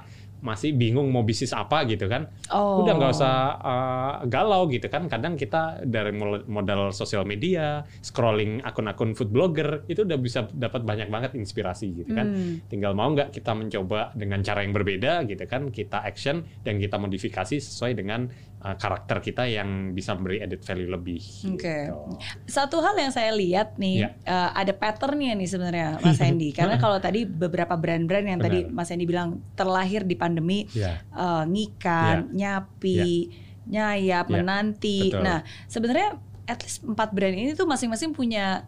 [0.43, 2.27] masih bingung mau bisnis apa gitu kan.
[2.51, 2.83] Oh.
[2.83, 5.07] Udah nggak usah uh, galau gitu kan.
[5.07, 6.11] Kadang kita dari
[6.51, 12.11] modal sosial media, scrolling akun-akun food blogger itu udah bisa dapat banyak banget inspirasi gitu
[12.13, 12.35] kan.
[12.35, 12.59] Hmm.
[12.67, 15.71] Tinggal mau nggak kita mencoba dengan cara yang berbeda gitu kan.
[15.71, 18.27] Kita action dan kita modifikasi sesuai dengan
[18.63, 21.21] uh, karakter kita yang bisa memberi added value lebih.
[21.51, 21.91] Oke.
[21.91, 21.99] gitu.
[22.47, 24.09] Satu hal yang saya lihat nih, Ya.
[24.23, 26.55] eh, ada patternnya nih sebenarnya Mas Hendy.
[26.55, 28.75] Karena kalau tadi beberapa brand-brand yang tadi Benar.
[28.75, 31.03] Mas Hendy bilang terlahir di pandemi, Ya.
[31.05, 33.29] eh, ngikan, nyapi,
[33.67, 34.33] nyayap, Ya.
[34.33, 35.11] menanti.
[35.11, 35.23] Betul.
[35.23, 36.09] Nah, sebenarnya
[36.43, 38.67] at least empat brand ini tuh masing-masing punya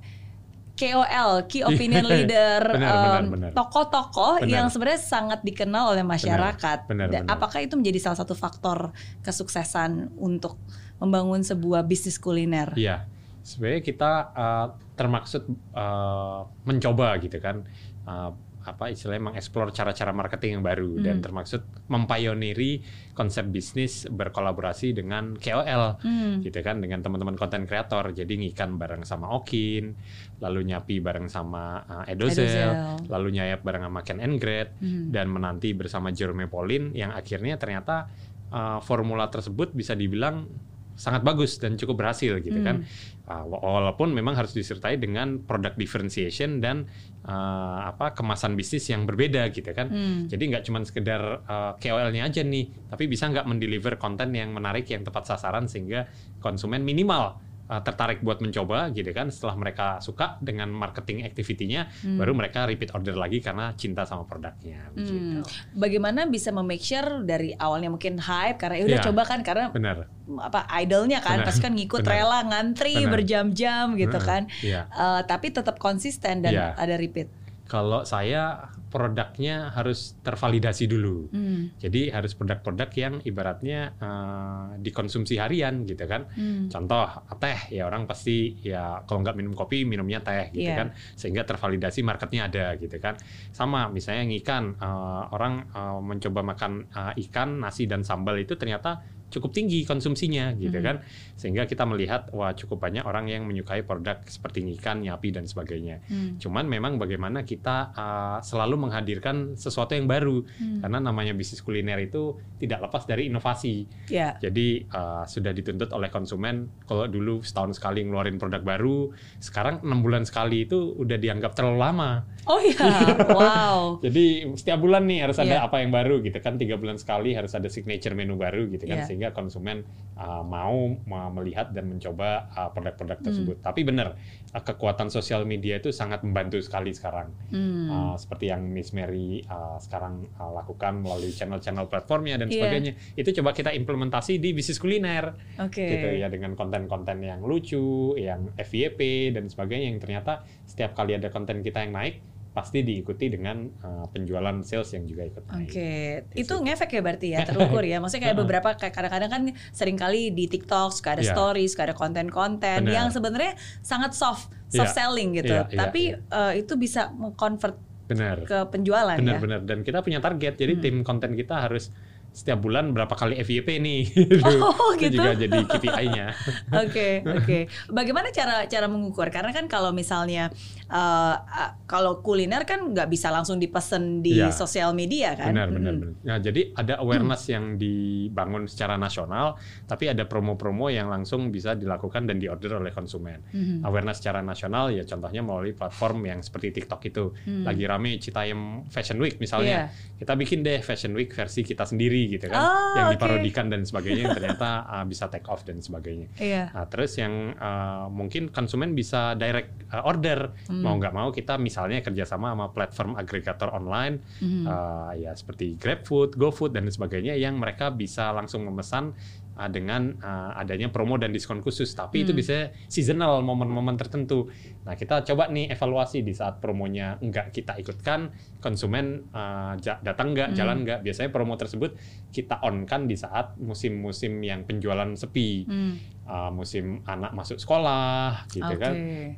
[0.74, 3.50] KOL, Key Opinion Leader, Benar, benar, benar.
[3.54, 4.50] tokoh-tokoh Benar.
[4.50, 6.90] yang sebenarnya sangat dikenal oleh masyarakat.
[6.90, 7.38] benar, Dan benar.
[7.38, 8.90] Apakah itu menjadi salah satu faktor
[9.22, 10.58] kesuksesan untuk
[10.98, 12.74] membangun sebuah bisnis kuliner?
[12.74, 13.06] Iya,
[13.46, 14.66] sebenarnya kita uh,
[14.98, 15.46] termaksud
[15.78, 17.62] uh, mencoba gitu kan,
[18.10, 21.24] uh, apa istilahnya mengeksplor cara-cara marketing yang baru dan Hmm.
[21.24, 22.80] termaksud mempioniri
[23.12, 26.40] konsep bisnis berkolaborasi dengan KOL Hmm.
[26.40, 28.10] gitu kan dengan teman-teman konten kreator.
[28.10, 29.94] Jadi ngikan bareng sama Okin,
[30.40, 32.72] lalu nyapi bareng sama uh, Edozel, Edozel.
[33.08, 35.12] lalu nyayap bareng sama Ken and Grade Hmm.
[35.12, 38.08] dan menanti bersama Jerome Pauline yang akhirnya ternyata
[38.50, 40.46] uh, formula tersebut bisa dibilang
[40.94, 42.66] sangat bagus dan cukup berhasil gitu Hmm.
[42.66, 42.76] kan.
[43.24, 46.84] Uh, wa- walaupun memang harus disertai dengan product differentiation dan
[47.24, 49.88] uh, apa kemasan bisnis yang berbeda gitu kan.
[49.88, 50.28] Hmm.
[50.28, 54.84] Jadi nggak cuma sekedar uh, KOL-nya aja nih, tapi bisa nggak mendeliver konten yang menarik
[54.86, 56.04] yang tepat sasaran sehingga
[56.38, 59.28] konsumen minimal uh, tertarik buat mencoba gitu kan.
[59.28, 62.20] Setelah mereka suka dengan marketing activity-nya, Hmm.
[62.20, 64.92] baru mereka repeat order lagi karena cinta sama produknya.
[64.92, 65.40] Hmm.
[65.72, 69.06] Bagaimana bisa memake sure dari awalnya mungkin hype karena ya udah Iya.
[69.08, 69.96] coba kan karena Benar.
[70.40, 72.12] apa idolnya kan pasti kan ngikut Benar.
[72.16, 74.80] rela ngantri berjam-jam gitu Heeh, kan Iya.
[74.88, 76.66] Eh, tapi tetap konsisten dan Iya.
[76.76, 77.28] ada repeat
[77.64, 81.26] Kalau saya produknya harus tervalidasi dulu.
[81.34, 81.74] Hmm.
[81.82, 86.30] Jadi harus produk-produk yang ibaratnya eh, dikonsumsi harian gitu kan.
[86.30, 86.70] Hmm.
[86.70, 87.10] Contoh
[87.42, 90.78] teh ya orang pasti ya kalau nggak minum kopi minumnya teh gitu Iya.
[90.78, 93.18] kan sehingga tervalidasi marketnya ada gitu kan
[93.50, 99.02] sama misalnya ikan eh, orang eh, mencoba makan eh, ikan nasi dan sambal itu ternyata
[99.34, 101.02] cukup tinggi konsumsinya gitu kan
[101.34, 105.98] sehingga kita melihat wah cukup banyak orang yang menyukai produk seperti ikan, nyapi dan sebagainya.
[106.06, 106.38] Hmm.
[106.38, 110.84] Cuman memang bagaimana kita uh, selalu menghadirkan sesuatu yang baru Hmm.
[110.84, 113.88] karena namanya bisnis kuliner itu tidak lepas dari inovasi.
[114.06, 114.36] Ya.
[114.38, 120.04] Jadi uh, sudah dituntut oleh konsumen kalau dulu setahun sekali ngeluarin produk baru, sekarang enam
[120.04, 122.10] bulan sekali itu udah dianggap terlalu lama.
[122.44, 123.78] Oh iya, wow.
[124.04, 125.64] Jadi setiap bulan nih harus ada Iya.
[125.64, 129.00] apa yang baru gitu kan tiga bulan sekali harus ada signature menu baru gitu kan
[129.00, 129.08] Iya.
[129.08, 129.86] sehingga konsumen
[130.18, 130.98] uh, mau
[131.32, 133.26] melihat dan mencoba uh, produk-produk Hmm.
[133.30, 133.56] tersebut.
[133.62, 134.18] Tapi benar
[134.52, 137.30] uh, kekuatan sosial media itu sangat membantu sekali sekarang.
[137.48, 137.86] Hmm.
[137.88, 142.58] Uh, seperti yang Miss Mary uh, sekarang uh, lakukan melalui channel-channel platformnya dan Iya.
[142.58, 142.92] sebagainya.
[143.14, 145.32] Itu coba kita implementasi di bisnis kuliner
[145.62, 145.80] Oke.
[145.86, 151.30] gitu ya dengan konten-konten yang lucu, yang FYP dan sebagainya yang ternyata setiap kali ada
[151.30, 152.18] konten kita yang naik
[152.54, 155.68] pasti diikuti dengan uh, penjualan sales yang juga ikut naik.
[155.68, 155.90] Oke,
[156.30, 157.98] Gitu itu ngefek ya berarti ya, terukur ya.
[157.98, 159.42] Maksudnya kayak beberapa kayak kadang-kadang kan
[159.74, 161.34] sering kali di TikTok suka ada Iya.
[161.34, 164.96] stories, suka ada konten-konten yang sebenarnya sangat soft, soft Iya.
[164.96, 165.50] selling gitu.
[165.50, 166.38] Iya, iya, Tapi iya.
[166.54, 167.74] eh, itu bisa mengconvert
[168.06, 168.46] Benar.
[168.46, 169.20] ke penjualan ya.
[169.20, 170.54] Benar-benar dan kita punya target.
[170.54, 170.82] Jadi Hmm.
[170.82, 171.90] tim konten kita harus
[172.30, 174.02] setiap bulan berapa kali FYP nih.
[174.44, 175.22] Oh, itu gitu.
[175.22, 176.26] juga jadi KPI-nya.
[176.82, 177.58] Oke, oke.
[177.88, 179.30] Bagaimana cara cara mengukur?
[179.30, 180.50] Karena kan kalau misalnya
[180.86, 184.50] eh, eh, kalau kuliner kan nggak bisa langsung dipesan di Iya.
[184.50, 185.52] sosial media kan?
[185.54, 186.02] Benar, benar, Mm-mm.
[186.16, 186.26] benar.
[186.26, 192.26] Nah, jadi ada awareness yang dibangun secara nasional, tapi ada promo-promo yang langsung bisa dilakukan
[192.26, 193.40] dan diorder oleh konsumen.
[193.52, 193.84] Mhm.
[193.84, 197.24] Awareness secara nasional ya contohnya melalui platform yang seperti TikTok itu.
[197.44, 197.64] Hmm.
[197.64, 199.88] Lagi rame Citayam Fashion Week misalnya.
[199.92, 200.18] Iya.
[200.20, 202.60] Kita bikin deh Fashion Week versi kita sendiri gitu kan.
[202.60, 206.28] Oh, yang diparodikan dan sebagainya yang ternyata uh, bisa take off dan sebagainya.
[206.40, 206.72] Iya.
[206.72, 210.73] Nah, terus yang uh, mungkin konsumen bisa direct uh, order Hmm.
[210.82, 214.64] Mau nggak mau kita misalnya kerjasama sama platform agregator online Mhm.
[214.66, 219.12] uh, ya seperti GrabFood, GoFood dan sebagainya yang mereka bisa langsung memesan
[219.56, 221.90] uh, dengan uh, adanya promo dan diskon khusus.
[221.92, 222.40] Tapi itu Hmm.
[222.40, 224.50] bisa seasonal momen-momen tertentu.
[224.84, 230.52] Nah kita coba nih evaluasi di saat promonya nggak kita ikutkan, konsumen uh, datang nggak,
[230.52, 230.56] Hmm.
[230.56, 231.00] jalan nggak.
[231.02, 231.94] Biasanya promo tersebut
[232.30, 235.94] kita on kan di saat musim-musim yang penjualan sepi, Hmm.
[236.24, 238.80] Uh, musim anak masuk sekolah, gitu Oke.
[238.80, 238.94] kan,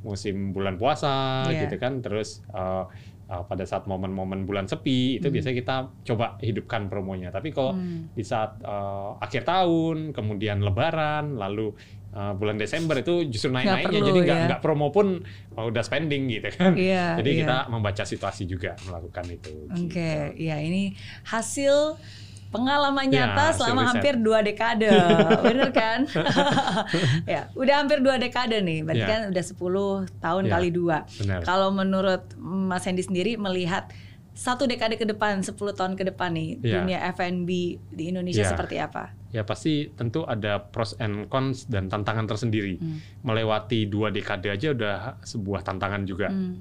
[0.07, 1.67] musim bulan puasa, Iya.
[1.67, 1.99] gitu kan.
[1.99, 2.87] Terus uh,
[3.29, 5.35] uh, pada saat momen-momen bulan sepi itu Hmm.
[5.35, 5.77] biasanya kita
[6.13, 7.29] coba hidupkan promonya.
[7.35, 8.11] Tapi kalau Hmm.
[8.15, 11.75] di saat uh, akhir tahun, kemudian Lebaran, lalu
[12.15, 14.47] uh, bulan Desember itu justru naik-naiknya, jadi nggak ya.
[14.49, 15.21] nggak promo pun
[15.59, 16.73] uh, udah spending gitu kan.
[16.79, 17.41] Iya, jadi iya.
[17.45, 19.53] kita membaca situasi juga melakukan itu.
[19.75, 20.47] Oke, gitu.
[20.47, 20.95] ya ini
[21.27, 21.99] hasil
[22.49, 24.89] pengalaman Ya, nyata hasil selama hampir dua dekade,
[25.47, 26.07] bener kan?
[27.27, 29.09] ya, udah hampir dua dekade nih, berarti Ya.
[29.09, 29.59] kan udah 10
[30.19, 30.97] tahun Ya, kali dua.
[31.17, 31.41] benar.
[31.43, 33.91] Kalau menurut Mas Hendy sendiri melihat
[34.33, 36.81] satu dekade ke depan, 10 tahun ke depan nih, Ya.
[36.81, 37.49] dunia F&B
[37.89, 38.53] di Indonesia Ya.
[38.53, 39.17] seperti apa?
[39.33, 42.77] Ya pasti tentu ada pros and cons dan tantangan tersendiri.
[42.77, 43.01] Hmm.
[43.23, 46.29] Melewati dua dekade aja udah sebuah tantangan juga.
[46.29, 46.61] Hmm.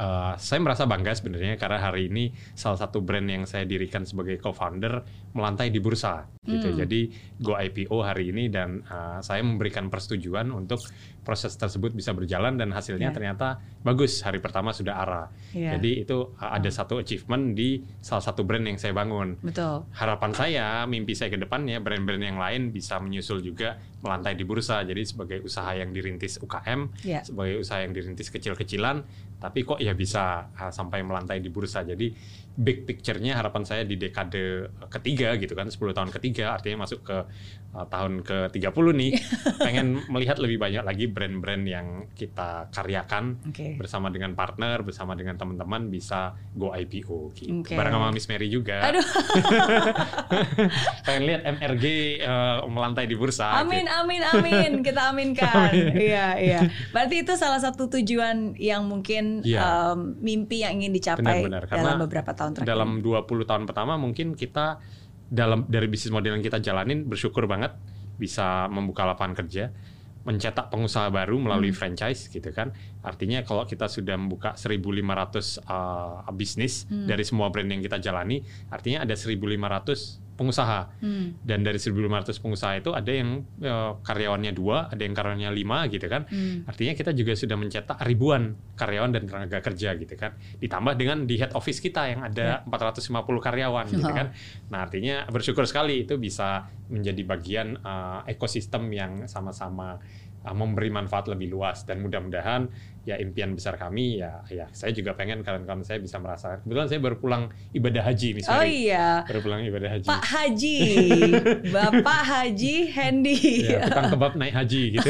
[0.00, 4.40] Uh, saya merasa bangga sebenarnya karena hari ini salah satu brand yang saya dirikan sebagai
[4.40, 5.04] co-founder
[5.36, 6.72] melantai di bursa gitu.
[6.72, 6.78] Hmm.
[6.80, 10.80] Jadi Go IPO hari ini dan uh, saya memberikan persetujuan untuk
[11.20, 13.14] proses tersebut bisa berjalan dan hasilnya Ya.
[13.14, 15.26] ternyata bagus hari pertama sudah arah.
[15.52, 15.76] Ya.
[15.76, 19.36] Jadi itu uh, ada satu achievement di salah satu brand yang saya bangun.
[19.44, 19.84] Betul.
[19.92, 24.80] Harapan saya, mimpi saya ke depannya brand-brand yang lain bisa menyusul juga melantai di bursa.
[24.80, 27.20] Jadi sebagai usaha yang dirintis UKM, Ya.
[27.20, 29.04] sebagai usaha yang dirintis kecil-kecilan,
[29.40, 31.80] tapi kok ya bisa uh, sampai melantai di bursa.
[31.80, 32.12] Jadi
[32.56, 37.16] big picture-nya harapan saya di dekade ketiga gitu kan, 10 tahun ketiga artinya masuk ke
[37.74, 39.12] uh, tahun ke-30 nih,
[39.66, 43.78] pengen melihat lebih banyak lagi brand-brand yang kita karyakan Oke.
[43.78, 47.62] bersama dengan partner, bersama dengan teman-teman bisa go IPO gitu.
[47.62, 47.74] Oke.
[47.78, 48.90] Bareng sama Miss Mary juga.
[48.90, 49.02] Aduh.
[51.06, 51.84] pengen lihat MRG
[52.24, 53.62] uh, melantai di bursa.
[53.62, 53.98] Amin, gitu.
[53.98, 54.70] amin, amin.
[54.82, 55.70] Kita aminkan.
[56.00, 56.60] Iya, iya.
[56.94, 59.92] Berarti itu salah satu tujuan yang mungkin Iya.
[59.92, 62.68] em, mimpi yang ingin dicapai Benar-benar karena dalam beberapa tahun terakhir.
[62.68, 64.80] dalam 20 tahun pertama mungkin kita
[65.30, 67.72] dalam dari bisnis model yang kita jalanin bersyukur banget
[68.18, 69.70] bisa membuka lapangan kerja
[70.20, 71.78] mencetak pengusaha baru melalui Hmm.
[71.80, 77.06] franchise gitu kan artinya kalau kita sudah membuka 1.500 uh, bisnis Hmm.
[77.06, 81.36] dari semua brand yang kita jalani artinya ada 1.500 pengusaha Hmm.
[81.44, 86.08] dan dari 1.500 pengusaha itu ada yang eh, karyawannya dua ada yang karyawannya lima gitu
[86.08, 86.64] kan Hmm.
[86.64, 90.32] Artinya kita juga sudah mencetak ribuan karyawan dan tenaga kerja gitu kan.
[90.56, 94.16] Ditambah dengan di head office kita yang ada 450 karyawan gitu Wow.
[94.16, 94.26] kan.
[94.72, 100.00] Nah, artinya bersyukur sekali itu bisa menjadi bagian uh, ekosistem yang sama-sama
[100.44, 102.68] uh, memberi manfaat lebih luas dan mudah-mudahan
[103.00, 106.60] ya impian besar kami ya ya saya juga pengen kawan-kawan saya bisa merasakan.
[106.68, 109.24] Kebetulan saya baru pulang ibadah haji Miss Oh iya.
[109.24, 110.04] Baru pulang ibadah haji.
[110.04, 110.78] Pak Haji,
[111.74, 113.38] Bapak Haji Hendy.
[113.72, 115.08] ya, tukang kebab naik haji gitu.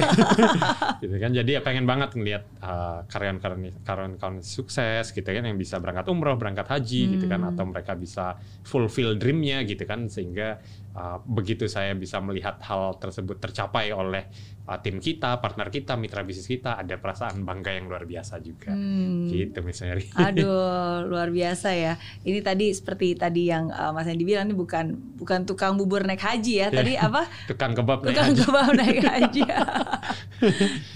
[1.02, 1.30] gitu kan.
[1.34, 6.38] Jadi ya pengen banget ngelihat uh, karyawan-karyawan karyawan-karyawan sukses gitu kan yang bisa berangkat umroh,
[6.38, 7.56] berangkat haji gitu kan Hmm.
[7.56, 10.60] atau mereka bisa fulfill dream-nya gitu kan sehingga
[10.92, 14.28] uh, begitu saya bisa melihat hal tersebut tercapai oleh
[14.70, 18.70] uh, tim kita, partner kita, mitra bisnis kita ada perasaan bangga yang luar biasa juga.
[18.70, 19.26] Hmm.
[19.26, 20.06] Gitu Miss Mary.
[20.30, 21.98] Aduh, luar biasa ya.
[22.22, 26.22] Ini tadi seperti tadi yang uh, Mas Hendy bilang ini bukan bukan tukang bubur naik
[26.22, 26.68] haji ya.
[26.70, 27.26] Tadi apa?
[27.50, 28.42] Tukang kebab naik Tukang haji.
[28.46, 29.42] kebab naik haji.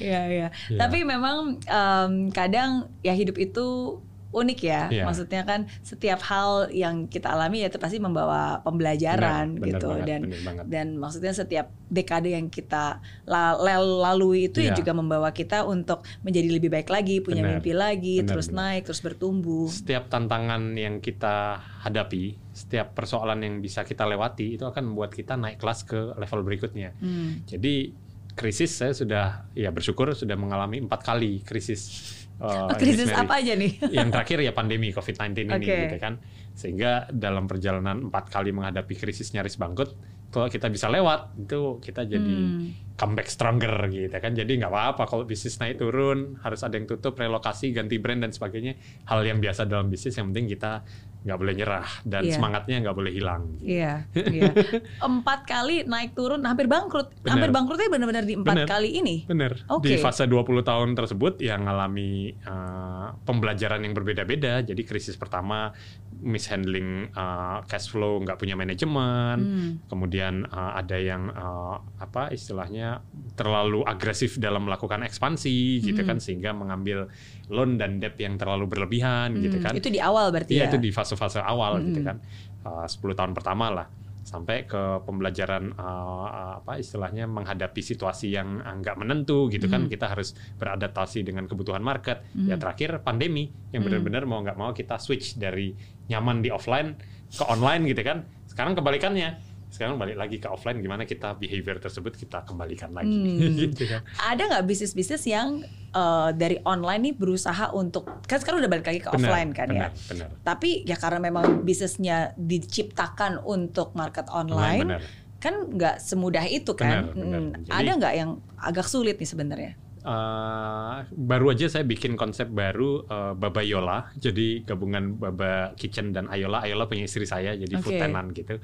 [0.00, 0.48] Iya, iya.
[0.72, 0.78] Iya.
[0.80, 4.00] Tapi memang em, kadang ya hidup itu
[4.34, 4.82] unik ya.
[4.90, 5.04] Iya.
[5.06, 9.88] Maksudnya kan setiap hal yang kita alami ya itu pasti membawa pembelajaran Benar, benar gitu
[9.88, 10.64] banget, dan banget.
[10.66, 14.80] dan maksudnya setiap dekade yang kita lalui itu ya Iya.
[14.80, 18.58] juga membawa kita untuk menjadi lebih baik lagi, punya Benar, mimpi lagi, benar, terus benar.
[18.74, 19.70] naik, terus bertumbuh.
[19.70, 25.36] setiap tantangan yang kita hadapi, setiap persoalan yang bisa kita lewati itu akan membuat kita
[25.36, 26.90] naik kelas ke level berikutnya.
[26.98, 27.44] Hmm.
[27.44, 27.92] Jadi
[28.34, 32.23] krisis saya sudah ya bersyukur sudah mengalami empat kali krisis.
[32.40, 33.78] Uh, krisis apa aja nih?
[33.90, 35.76] Yang terakhir ya pandemi COVID-19 ini Oke.
[35.86, 36.14] gitu kan.
[36.54, 39.94] Sehingga dalam perjalanan empat kali menghadapi krisis nyaris bangkrut,
[40.34, 42.74] kalau kita bisa lewat itu kita jadi Hmm.
[42.98, 44.34] comeback stronger gitu kan.
[44.34, 48.30] Jadi nggak apa-apa kalau bisnis naik turun, harus ada yang tutup, relokasi, ganti brand dan
[48.34, 48.74] sebagainya.
[49.06, 50.82] Hal yang biasa dalam bisnis yang penting kita
[51.24, 52.36] nggak boleh nyerah dan Iya.
[52.36, 53.42] semangatnya nggak boleh hilang.
[53.58, 54.52] Iya, iya.
[55.00, 57.16] Empat kali naik turun, hampir bangkrut.
[57.18, 57.32] Benar.
[57.32, 58.68] Hampir bangkrutnya benar-benar di empat Benar.
[58.68, 59.16] kali ini.
[59.24, 59.56] Bener.
[59.72, 59.88] Oke.
[59.88, 64.60] Di fase 20 tahun tersebut yang ngalami uh, pembelajaran yang berbeda-beda.
[64.60, 65.72] Jadi krisis pertama
[66.20, 69.36] mishandling uh, cash flow, nggak punya manajemen.
[69.40, 69.70] Hmm.
[69.88, 73.00] Kemudian uh, ada yang uh, apa istilahnya
[73.34, 76.08] terlalu agresif dalam melakukan ekspansi gitu Hmm.
[76.10, 77.08] kan sehingga mengambil
[77.52, 79.72] loan dan debt yang terlalu berlebihan gitu Hmm, kan.
[79.76, 80.70] Itu di awal berarti Iya ya.
[80.72, 81.88] itu di fase-fase awal Mm-mm.
[81.92, 82.16] gitu kan,
[82.64, 83.86] Uh, 10 tahun pertama lah
[84.24, 89.92] sampai ke pembelajaran uh, apa istilahnya menghadapi situasi yang uh, nggak menentu gitu kan Mm.
[89.92, 92.24] kita harus beradaptasi dengan kebutuhan market.
[92.32, 92.48] Mm.
[92.48, 93.86] Ya terakhir pandemi yang Mm.
[93.92, 95.76] benar-benar mau nggak mau kita switch dari
[96.08, 96.96] nyaman di offline
[97.28, 98.24] ke online gitu kan.
[98.48, 99.53] Sekarang kebalikannya.
[99.74, 103.58] Sekarang balik lagi ke offline gimana kita behavior tersebut kita kembalikan lagi Hmm.
[103.66, 104.06] gitu kan.
[104.24, 109.00] Ada nggak bisnis-bisnis yang eh, dari online nih berusaha untuk kan sekarang udah balik lagi
[109.00, 109.90] ke Benar, offline kan ya.
[109.90, 110.28] benar, benar.
[110.44, 115.02] Tapi ya karena memang bisnisnya diciptakan untuk market online, benar.
[115.36, 117.10] kan nggak semudah itu kan.
[117.10, 117.40] Benar, benar.
[117.40, 119.72] Hmm, Jadi- Ada nggak yang agak sulit nih sebenarnya?
[120.04, 126.28] Eh, baru aja saya bikin konsep baru eh, Baba Yola, jadi gabungan Baba Kitchen dan
[126.28, 126.60] Ayola.
[126.60, 128.00] Ayola punya istri saya, jadi food Oke.
[128.00, 128.60] tenant gitu.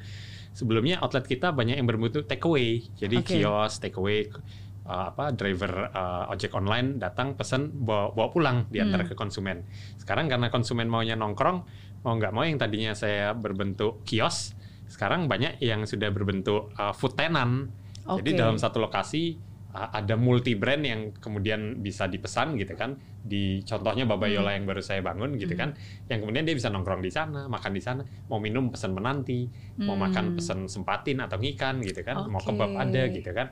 [0.50, 3.38] Sebelumnya outlet kita banyak yang berbentuk takeaway, jadi Oke.
[3.38, 9.10] kios takeaway eh, apa driver eh, ojek online datang pesan bawa, bawa pulang diantar Hmm.
[9.10, 9.62] ke konsumen.
[9.96, 11.58] Sekarang karena konsumen maunya nongkrong,
[12.02, 14.54] mau nggak mau yang tadinya saya berbentuk kios,
[14.90, 17.70] sekarang banyak yang sudah berbentuk eh, food tenant.
[18.00, 18.40] Jadi Oke.
[18.42, 22.98] dalam satu lokasi uh, ada multi brand yang kemudian bisa dipesan gitu kan.
[23.20, 24.18] Di contohnya Hmm.
[24.18, 25.76] Babayola yang baru saya bangun gitu kan.
[26.10, 29.46] Yang kemudian dia bisa nongkrong di sana, makan di sana, mau minum pesan menanti,
[29.82, 30.10] mau Hmm.
[30.10, 32.50] makan pesan sempatin atau ngikan gitu kan, mau Oke.
[32.50, 33.48] kebab ada gitu kan.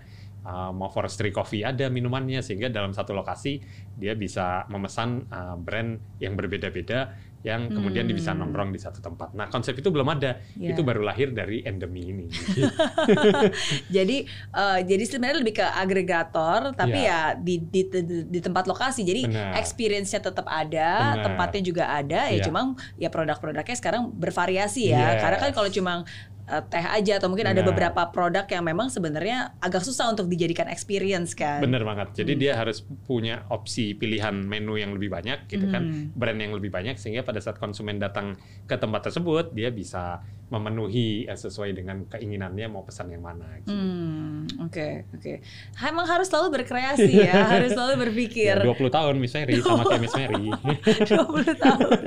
[0.49, 3.59] Uh, mau forestry coffee ada minumannya sehingga dalam satu lokasi
[3.99, 7.13] dia bisa memesan uh, brand yang berbeda-beda
[7.49, 8.45] yang kemudian dia bisa Hmm.
[8.45, 9.33] nongkrong di satu tempat.
[9.33, 10.77] Nah konsep itu belum ada, Iya.
[10.77, 12.27] itu baru lahir dari endemi ini.
[13.97, 17.35] jadi eh, jadi sebenarnya lebih ke agregator tapi Iya.
[17.35, 17.83] ya di, di
[18.29, 19.25] di tempat lokasi jadi
[19.57, 21.25] experience-nya tetap ada Benar.
[21.25, 22.45] tempatnya juga ada ya Iya.
[22.45, 22.61] cuma
[22.97, 25.21] ya produk-produknya sekarang bervariasi ya Yes.
[25.25, 26.05] karena kan kalau cuma
[26.49, 27.69] eh, teh aja atau mungkin ada Benar.
[27.71, 32.17] beberapa produk yang memang sebenarnya agak susah untuk dijadikan experience kan Bener banget.
[32.17, 32.41] Jadi Hmm.
[32.41, 36.05] dia harus punya opsi pilihan menu yang lebih banyak gitu kan, Hmm.
[36.13, 38.35] brand yang lebih banyak sehingga pada saat konsumen datang
[38.65, 43.45] ke tempat tersebut dia bisa memenuhi eh, sesuai dengan keinginannya mau pesan yang mana.
[43.61, 43.69] Gitu.
[43.69, 45.33] Hmm, oke, oke.
[45.79, 48.57] Emang harus selalu berkreasi ya, harus selalu berpikir.
[48.57, 50.49] Ya, 20 tahun Miss Mary sama kayak Miss Mary.
[51.05, 52.01] 20 tahun.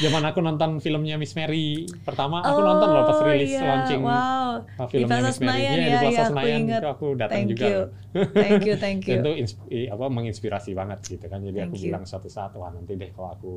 [0.00, 4.02] Zaman aku nonton filmnya Miss Mary pertama Oh, aku nonton loh pas rilis iya, launching
[4.02, 4.50] Wow.
[4.78, 5.60] uh, filmnya Plaza Miss Mary.
[5.62, 6.80] Senayan Iya, ya, di Plaza ya, aku Senayan ingat.
[6.80, 7.66] itu aku datang Thank juga.
[7.66, 7.78] you.
[8.32, 9.16] Thank you, thank you.
[9.18, 9.54] Dan itu
[9.88, 11.38] apa menginspirasi banget gitu kan.
[11.40, 11.84] Jadi Thank aku you.
[11.90, 13.50] bilang suatu saat wah nanti deh kalau aku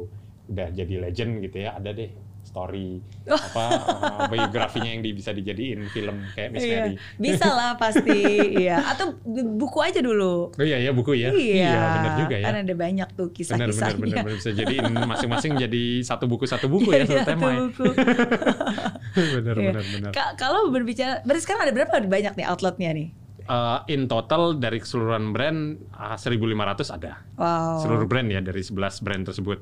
[0.45, 2.09] udah jadi legend gitu ya ada deh
[2.45, 3.34] story Oh.
[3.34, 6.77] apa uh, biografinya yang di- bisa dijadiin film kayak Miss Iya.
[6.79, 6.93] Mary.
[7.17, 8.21] Bisa lah pasti,
[8.55, 8.86] iya.
[8.86, 9.17] Atau
[9.51, 10.49] buku aja dulu.
[10.51, 11.29] Oh iya ya buku ya.
[11.29, 12.45] Iya, benar juga ya.
[12.45, 13.97] Kan ada banyak tuh Benar benar kisah-kisahnya.
[13.97, 14.38] benar benar.
[14.38, 17.58] bisa jadiin masing-masing jadi satu buku satu buku ya Iya, satu tema ya.
[17.65, 17.86] buku.
[19.36, 19.69] benar Iya.
[19.71, 20.12] benar benar.
[20.12, 23.08] Ka- Kalau berbicara, berarti sekarang ada berapa banyak nih outletnya nih?
[23.45, 27.21] Uh, in total dari keseluruhan brand uh, 1.500 ada.
[27.38, 27.81] Wow.
[27.81, 29.60] Seluruh brand ya dari 11 brand tersebut.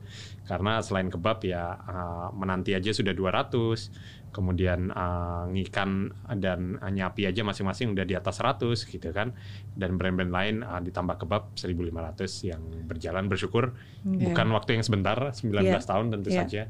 [0.48, 7.28] Karena selain kebab ya uh, menanti aja sudah 200, kemudian uh, ngikan dan uh, nyapi
[7.30, 9.36] aja masing-masing udah di atas 100 gitu kan.
[9.76, 14.24] Dan brand-brand lain uh, ditambah kebab 1.500 yang berjalan bersyukur Oke.
[14.32, 15.80] bukan waktu yang sebentar 19 Iya.
[15.84, 16.40] tahun tentu Iya.
[16.44, 16.64] saja.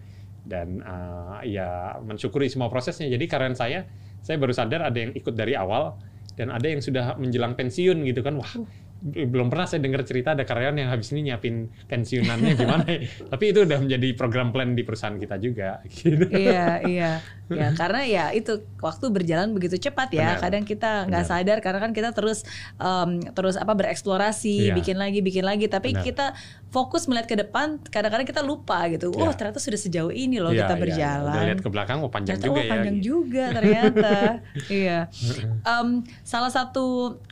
[0.43, 3.07] Dan uh, ya mensyukuri semua prosesnya.
[3.07, 3.87] Jadi karyawan saya
[4.23, 5.99] saya baru sadar ada yang ikut dari awal
[6.33, 8.53] dan ada yang sudah menjelang pensiun gitu kan wah
[9.03, 13.03] belum pernah saya dengar cerita ada karyawan yang habis ini nyiapin pensiunannya gimana ya.
[13.35, 16.23] tapi itu udah menjadi program plan di perusahaan kita juga gitu.
[16.31, 17.11] iya, iya.
[17.51, 20.39] Ya, karena ya itu waktu berjalan begitu cepat ya.
[20.39, 20.39] Benar.
[20.39, 22.47] Kadang kita nggak sadar karena kan kita terus
[22.79, 24.73] em, terus apa bereksplorasi, Iya.
[24.79, 25.67] bikin lagi, bikin lagi.
[25.67, 26.07] Tapi Benar.
[26.07, 26.25] kita
[26.71, 29.11] fokus melihat ke depan, kadang-kadang kita lupa gitu.
[29.11, 29.35] Oh, Iya.
[29.35, 30.83] ternyata sudah sejauh ini loh Iya, kita iya, iya.
[30.87, 31.33] berjalan.
[31.35, 34.13] Udah lihat ke belakang oh panjang Ternyata, juga oh, ya panjang juga ternyata.
[34.71, 34.99] iya.
[35.61, 35.87] Em,
[36.23, 36.85] salah satu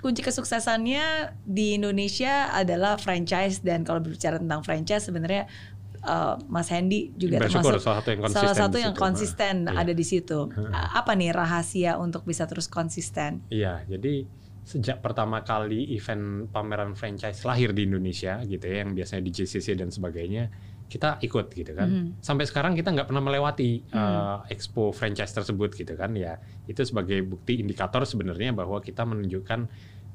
[0.04, 1.06] kunci kesuksesannya
[1.48, 5.46] di Indonesia adalah franchise dan kalau berbicara tentang franchise sebenarnya
[6.02, 9.56] eh, Mas Hendy juga Bersyukur termasuk salah satu yang konsisten salah satu di yang konsisten
[9.64, 9.78] Iya.
[9.78, 10.40] ada di situ.
[10.72, 13.46] A- Apa nih rahasia untuk bisa terus konsisten?
[13.48, 14.26] Iya, jadi
[14.62, 19.74] sejak pertama kali event pameran franchise lahir di Indonesia gitu ya, yang biasanya di JCC
[19.74, 20.50] dan sebagainya,
[20.86, 21.88] kita ikut gitu kan.
[21.88, 22.08] Mhm.
[22.20, 23.96] Sampai sekarang kita nggak pernah melewati Hmm.
[23.96, 26.36] uh, expo franchise tersebut gitu kan ya.
[26.66, 29.70] Itu sebagai bukti indikator sebenarnya bahwa kita menunjukkan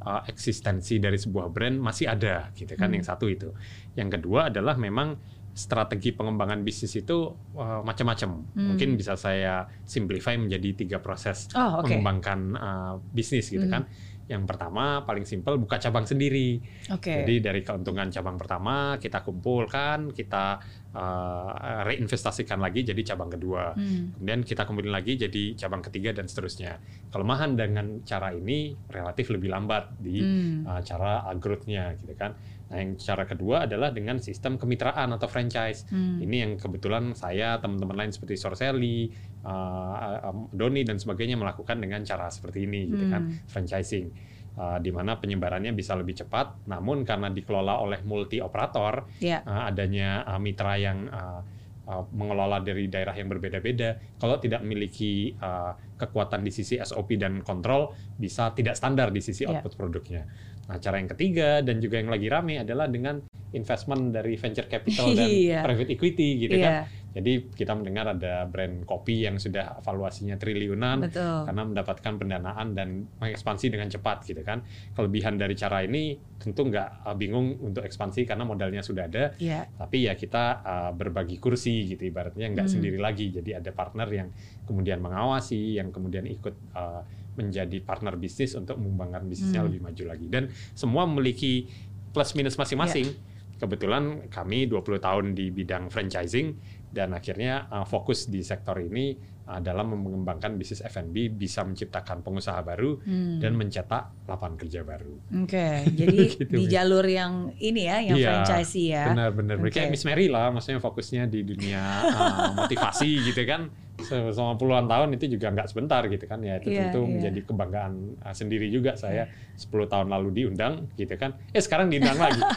[0.04, 2.90] uh, eksistensi dari sebuah brand masih ada gitu kan.
[2.92, 2.96] Hmm.
[3.00, 3.48] Yang satu itu.
[3.96, 5.16] Yang kedua adalah memang
[5.56, 8.44] strategi pengembangan bisnis itu uh, macam-macam.
[8.52, 8.76] Hmm.
[8.76, 11.88] Mungkin bisa saya simplify menjadi tiga proses Oh, oke.
[11.88, 13.72] mengembangkan uh, bisnis gitu Hmm.
[13.72, 13.82] kan.
[14.26, 16.58] Yang pertama paling simpel buka cabang sendiri.
[16.90, 17.22] Oke.
[17.22, 20.58] Jadi dari keuntungan cabang pertama kita kumpulkan, kita
[20.90, 23.78] uh, reinvestasikan lagi jadi cabang kedua.
[23.78, 24.18] Hmm.
[24.18, 26.82] Kemudian kita kumpulin lagi jadi cabang ketiga dan seterusnya.
[27.14, 30.66] Kelemahan dengan cara ini relatif lebih lambat di Hmm.
[30.66, 32.34] uh, cara growth-nya gitu kan.
[32.66, 35.86] Nah, yang cara kedua adalah dengan sistem kemitraan atau franchise.
[35.86, 36.18] Hmm.
[36.18, 39.06] Ini yang kebetulan saya, teman-teman lain seperti Sorcelli,
[39.46, 43.38] uh, um, Doni dan sebagainya melakukan dengan cara seperti ini gitu kan, Hmm.
[43.46, 44.34] franchising.
[44.56, 49.44] Uh, di mana penyebarannya bisa lebih cepat, namun karena dikelola oleh multi operator, Ya.
[49.44, 51.44] uh, adanya uh, mitra yang uh,
[51.86, 57.44] uh, mengelola dari daerah yang berbeda-beda, kalau tidak memiliki uh, kekuatan di sisi SOP dan
[57.44, 59.60] kontrol, bisa tidak standar di sisi Ya.
[59.60, 60.24] output produknya.
[60.66, 65.14] Nah, cara yang ketiga dan juga yang lagi rame adalah dengan investment dari venture capital
[65.14, 65.60] dan Iya.
[65.62, 66.64] private equity gitu Iya.
[66.64, 66.74] kan.
[67.16, 71.48] Jadi kita mendengar ada brand kopi yang sudah valuasinya triliunan Betul.
[71.48, 74.60] karena mendapatkan pendanaan dan mengekspansi dengan cepat gitu kan.
[74.92, 79.64] Kelebihan dari cara ini tentu nggak uh, bingung untuk ekspansi karena modalnya sudah ada, Iya.
[79.72, 82.74] tapi ya kita uh, berbagi kursi gitu ibaratnya nggak Hmm.
[82.76, 83.32] sendiri lagi.
[83.32, 84.28] Jadi ada partner yang
[84.68, 87.00] kemudian mengawasi, yang kemudian ikut uh,
[87.36, 89.68] menjadi partner bisnis untuk mengembangkan bisnisnya Hmm.
[89.68, 90.26] lebih maju lagi.
[90.26, 91.68] Dan semua memiliki
[92.10, 93.06] plus minus masing-masing.
[93.06, 93.34] Ya.
[93.56, 96.56] Kebetulan kami 20 tahun di bidang franchising
[96.90, 99.16] dan akhirnya uh, fokus di sektor ini
[99.46, 103.40] uh, dalam mengembangkan bisnis F&B bisa menciptakan pengusaha baru Hmm.
[103.40, 105.16] dan mencetak lapangan kerja baru.
[105.40, 105.68] Oke,
[106.00, 109.04] jadi Gitu, di jalur yang ini ya, yang Iya, franchisee ya.
[109.08, 109.56] Benar-benar.
[109.58, 109.72] Oke.
[109.72, 113.72] Kayak Miss Mary lah, maksudnya fokusnya di dunia uh, motivasi gitu kan.
[113.98, 116.56] Se- Selama puluhan tahun itu juga nggak sebentar gitu kan ya.
[116.56, 117.10] Itu Iya, tentu iya.
[117.10, 121.32] menjadi kebanggaan uh, sendiri juga saya 10 tahun lalu diundang gitu kan.
[121.50, 122.40] Eh sekarang diundang lagi.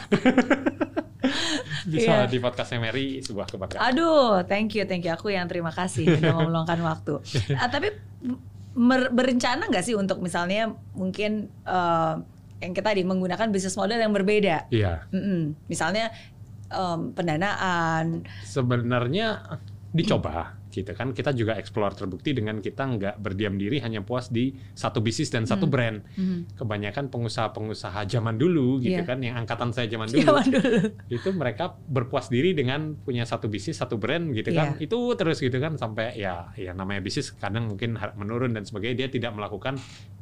[1.82, 2.28] Bisa Iya.
[2.28, 3.80] di podcastnya Mary sebuah kebanggaan.
[3.82, 5.12] Aduh, thank you, thank you.
[5.12, 7.14] Aku yang terima kasih sudah mau meluangkan waktu.
[7.60, 7.88] Ah, tapi
[9.10, 12.14] berencana nggak sih untuk misalnya mungkin eh,
[12.60, 14.68] yang kita tadi menggunakan bisnis model yang berbeda?
[14.68, 15.08] Iya.
[15.10, 15.56] Mm-mm.
[15.66, 16.12] Misalnya
[16.68, 18.28] em, pendanaan.
[18.44, 19.40] Sebenarnya
[19.90, 24.50] dicoba gitu kan kita juga explore terbukti dengan kita nggak berdiam diri hanya puas di
[24.72, 25.72] satu bisnis dan satu Hmm.
[25.72, 26.56] brand Mhm.
[26.56, 29.04] kebanyakan pengusaha-pengusaha zaman dulu gitu Iya.
[29.04, 30.78] kan yang angkatan saya zaman dulu Zaman dulu.
[31.10, 34.86] itu mereka berpuas diri dengan punya satu bisnis satu brand gitu kan Iya.
[34.86, 39.08] itu terus gitu kan sampai ya ya namanya bisnis kadang mungkin menurun dan sebagainya dia
[39.10, 39.74] tidak melakukan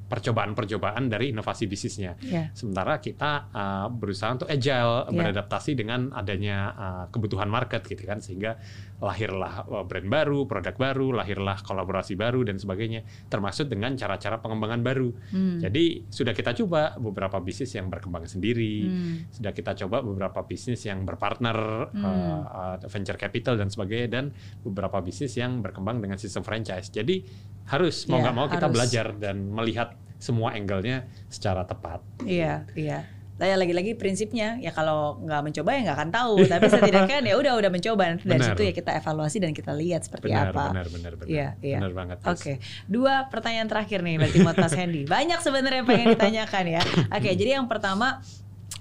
[0.08, 2.50] percobaan-percobaan dari inovasi bisnisnya Iya.
[2.52, 5.12] sementara kita uh, berusaha untuk agile Iya.
[5.12, 8.56] beradaptasi dengan adanya uh, kebutuhan market gitu kan sehingga
[8.98, 14.82] lahirlah uh, brand baru produk baru lahirlah kolaborasi baru dan sebagainya termasuk dengan cara-cara pengembangan
[14.82, 15.62] baru Hmm.
[15.62, 19.14] jadi sudah kita coba beberapa bisnis yang berkembang sendiri Hmm.
[19.30, 22.02] sudah kita coba beberapa bisnis yang berpartner Hmm.
[22.02, 22.42] uh,
[22.74, 24.24] uh, venture capital dan sebagainya dan
[24.60, 26.90] beberapa bisnis yang berkembang dengan sistem franchise.
[26.90, 27.22] Jadi
[27.68, 28.74] harus mau Iya, nggak mau kita harus.
[28.74, 29.88] belajar dan melihat
[30.18, 32.02] semua angle-nya secara tepat.
[32.26, 33.06] Iya, iya.
[33.38, 36.34] Saya lagi-lagi prinsipnya ya kalau nggak mencoba ya nggak akan tahu.
[36.44, 38.50] Tapi setidaknya ya udah udah mencoba nanti dari Benar.
[38.52, 40.64] situ ya kita evaluasi dan kita lihat seperti benar, apa.
[40.74, 41.78] benar, benar, benar, Iya, iya.
[41.78, 42.16] benar banget.
[42.26, 42.52] Oke,
[42.84, 45.02] dua pertanyaan terakhir nih berarti buat Mas Hendy.
[45.06, 46.82] Banyak sebenarnya yang pengen ditanyakan ya.
[47.14, 48.18] Oke, jadi yang pertama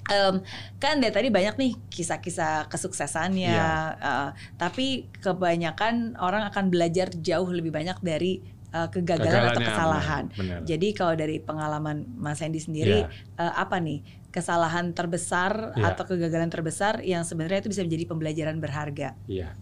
[0.08, 0.42] em,
[0.80, 3.72] kan dari tadi banyak nih kisah-kisah kesuksesannya, Iya.
[3.94, 10.24] eh, tapi kebanyakan orang akan belajar jauh lebih banyak dari eh, kegagalan atau kesalahan.
[10.64, 13.40] Jadi kalau dari pengalaman Mas Hendy sendiri, Iya.
[13.40, 14.04] eh, apa nih
[14.38, 15.98] kesalahan terbesar Iya.
[15.98, 19.18] atau kegagalan terbesar yang sebenarnya itu bisa menjadi pembelajaran berharga?
[19.26, 19.58] Iya.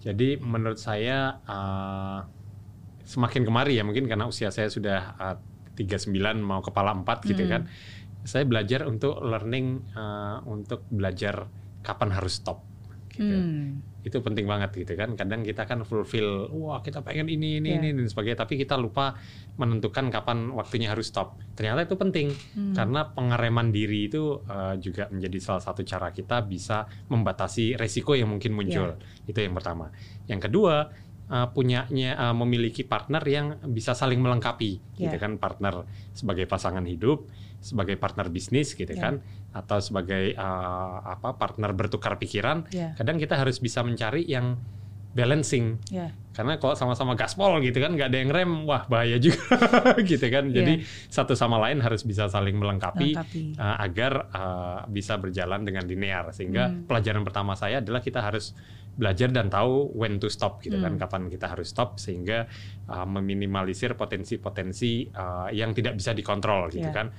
[0.00, 2.24] Jadi menurut saya uh,
[3.04, 5.36] semakin kemari ya mungkin karena usia saya sudah uh,
[5.76, 6.08] 39
[6.40, 7.52] mau kepala 4 gitu Hmm.
[7.52, 7.62] kan.
[8.24, 11.44] Saya belajar untuk learning uh, untuk belajar
[11.84, 12.64] kapan harus stop
[13.12, 13.28] gitu.
[13.28, 13.84] Hmm.
[14.04, 15.16] Itu penting banget gitu kan.
[15.16, 17.80] Kadang kita kan fulfill, wah kita pengen ini ini Iya.
[17.80, 19.16] ini dan sebagainya, tapi kita lupa
[19.56, 21.40] menentukan kapan waktunya harus stop.
[21.56, 22.76] Ternyata itu penting Hmm.
[22.76, 28.28] karena pengereman diri itu uh, juga menjadi salah satu cara kita bisa membatasi resiko yang
[28.28, 28.94] mungkin muncul.
[29.24, 29.88] Itu yang pertama.
[30.28, 30.92] Yang kedua,
[31.30, 35.20] uh, punyanya uh, memiliki partner yang bisa saling melengkapi, gitu Ya.
[35.20, 35.36] kan?
[35.40, 37.28] Partner sebagai pasangan hidup,
[37.60, 39.00] sebagai partner bisnis, gitu Ya.
[39.10, 39.14] kan?
[39.54, 42.68] Atau sebagai uh, apa partner bertukar pikiran.
[42.74, 44.58] Ya, Kadang kita harus bisa mencari yang
[45.14, 46.10] balancing ya.
[46.34, 49.38] karena kalau sama-sama gaspol gitu kan nggak ada yang rem wah bahaya juga
[50.10, 53.54] gitu kan jadi satu sama lain harus bisa saling melengkapi Lengkapi.
[53.54, 56.86] uh, agar uh, bisa berjalan dengan linear sehingga Hmm.
[56.86, 58.50] pelajaran pertama saya adalah kita harus
[58.94, 61.00] belajar dan tahu when to stop gitu kan Hmm.
[61.00, 62.46] kapan kita harus stop sehingga
[62.86, 66.94] uh, meminimalisir potensi-potensi uh, yang tidak bisa dikontrol gitu Ya.
[66.94, 67.14] kan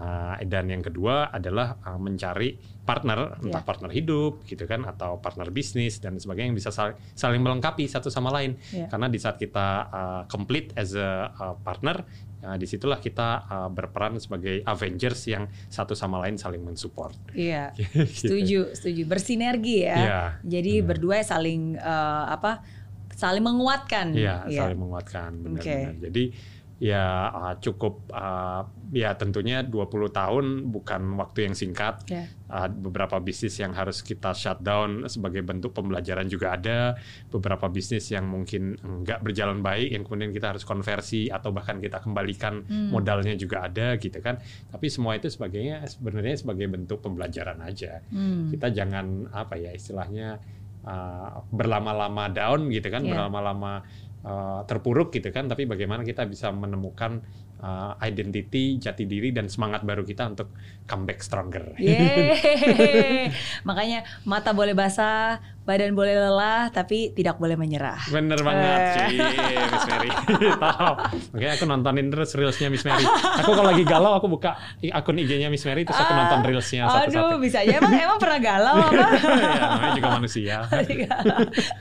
[0.00, 3.68] Uh, dan yang kedua adalah uh, mencari partner entah Ya.
[3.68, 8.08] partner hidup gitu kan atau partner bisnis dan sebagainya yang bisa sal- saling melengkapi satu
[8.08, 8.88] sama lain Ya.
[8.88, 12.00] karena di saat kita uh, complete as a uh, partner
[12.40, 17.12] uh, di situlah kita uh, berperan sebagai Avengers yang satu sama lain saling mensupport.
[17.36, 17.68] Iya.
[17.76, 18.08] Gitu.
[18.08, 19.02] Setuju, setuju.
[19.04, 19.96] Bersinergi ya.
[20.00, 20.88] Iya, Jadi benar.
[20.96, 22.64] berdua saling eh, apa?
[23.12, 24.16] Saling menguatkan.
[24.16, 25.92] Iya, saling menguatkan benar-benar.
[25.92, 26.04] Oke.
[26.08, 26.24] Jadi
[26.80, 32.08] ya uh, cukup uh, ya tentunya 20 tahun bukan waktu yang singkat.
[32.08, 32.24] Ya.
[32.48, 36.96] Uh, beberapa bisnis yang harus kita shutdown sebagai bentuk pembelajaran juga ada.
[37.28, 42.00] Beberapa bisnis yang mungkin nggak berjalan baik yang kemudian kita harus konversi atau bahkan kita
[42.00, 42.88] kembalikan Hmm.
[42.90, 44.40] modalnya juga ada gitu kan.
[44.72, 48.00] Tapi semua itu sebagainya sebenarnya sebagai bentuk pembelajaran aja.
[48.08, 48.48] Hmm.
[48.48, 50.40] Kita jangan apa ya istilahnya
[50.88, 53.12] uh, berlama-lama down gitu kan, Iya.
[53.12, 53.84] berlama-lama
[54.24, 55.46] uh, terpuruk gitu kan.
[55.48, 57.20] Tapi bagaimana kita bisa menemukan
[57.60, 60.52] uh, identity, jati diri dan semangat baru kita untuk
[60.88, 61.76] comeback stronger.
[61.76, 62.34] Yeay.
[63.68, 65.38] Makanya mata boleh basah,
[65.70, 68.02] badan boleh lelah, tapi tidak boleh menyerah.
[68.06, 68.90] Bener banget, Eh.
[68.90, 69.22] Cie,
[69.64, 70.10] Miss Mary.
[70.66, 70.92] Tahu.
[71.30, 73.06] Makanya aku nontonin terus reelsnya Miss Mary.
[73.40, 77.06] Aku kalau lagi galau aku buka akun IG-nya Miss Mary terus aku nonton reelsnya Aduh,
[77.06, 77.38] satu-satu.
[77.38, 77.78] bisa aja.
[77.78, 79.06] Emang emang pernah galau apa?
[79.14, 80.56] ya, namanya juga manusia.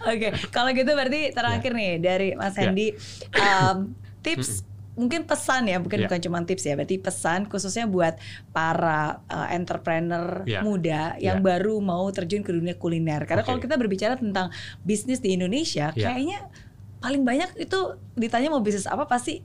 [0.06, 2.68] Oke, kalau gitu berarti terakhir nih dari Mas Ya.
[2.68, 2.92] Hendy
[3.34, 4.62] um, tips
[5.00, 6.12] mungkin pesan ya, bukan Ya.
[6.12, 8.20] bukan cuma tips ya, berarti pesan khususnya buat
[8.52, 10.60] para uh, entrepreneur Ya.
[10.60, 11.46] muda yang Ya.
[11.46, 13.24] baru mau terjun ke dunia kuliner.
[13.24, 13.48] Karena Oke.
[13.48, 14.52] kalau kita berbicara tentang
[14.84, 16.12] bisnis di Indonesia, Ya.
[16.12, 16.52] kayaknya
[17.00, 17.80] paling banyak itu
[18.14, 19.40] ditanya mau bisnis apa pasti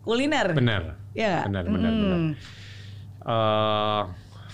[0.00, 0.54] kuliner.
[0.54, 0.94] Bener.
[1.10, 1.42] Ya.
[1.50, 2.00] Benar, benar, Hmm.
[2.00, 2.20] benar.
[3.20, 4.02] eh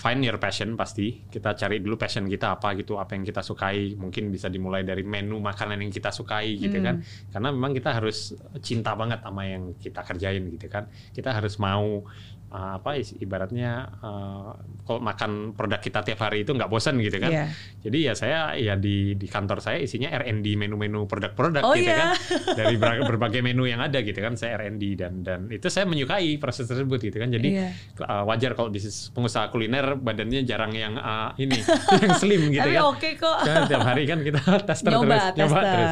[0.07, 1.27] find your passion pasti.
[1.27, 3.99] Kita cari dulu passion kita apa gitu, apa yang kita sukai.
[3.99, 6.87] Mungkin bisa dimulai dari menu makanan yang kita sukai gitu Hmm.
[6.87, 6.97] kan.
[7.35, 10.87] Karena memang kita harus cinta banget sama yang kita kerjain gitu kan.
[11.11, 12.07] Kita harus mau
[12.49, 17.19] uh, apa is- ibaratnya uh, kalau makan produk kita tiap hari itu nggak bosan gitu
[17.19, 17.31] kan.
[17.31, 17.47] Iya.
[17.83, 22.15] Jadi ya saya ya di di kantor saya isinya R&D menu-menu produk-produk Oh, gitu iya.
[22.15, 22.19] kan.
[22.59, 26.37] Dari ber- berbagai menu yang ada gitu kan saya R&D dan dan itu saya menyukai
[26.37, 27.29] proses tersebut gitu kan.
[27.29, 27.69] Jadi Iya.
[28.01, 31.59] uh, wajar kalau bisnis pengusaha kuliner badannya jarang yang uh, ini
[32.03, 32.85] yang slim gitu Tapi kan.
[32.87, 33.39] oke kok.
[33.43, 35.91] Kan tiap hari kan kita tester Nyoba, terus, nyoba terus.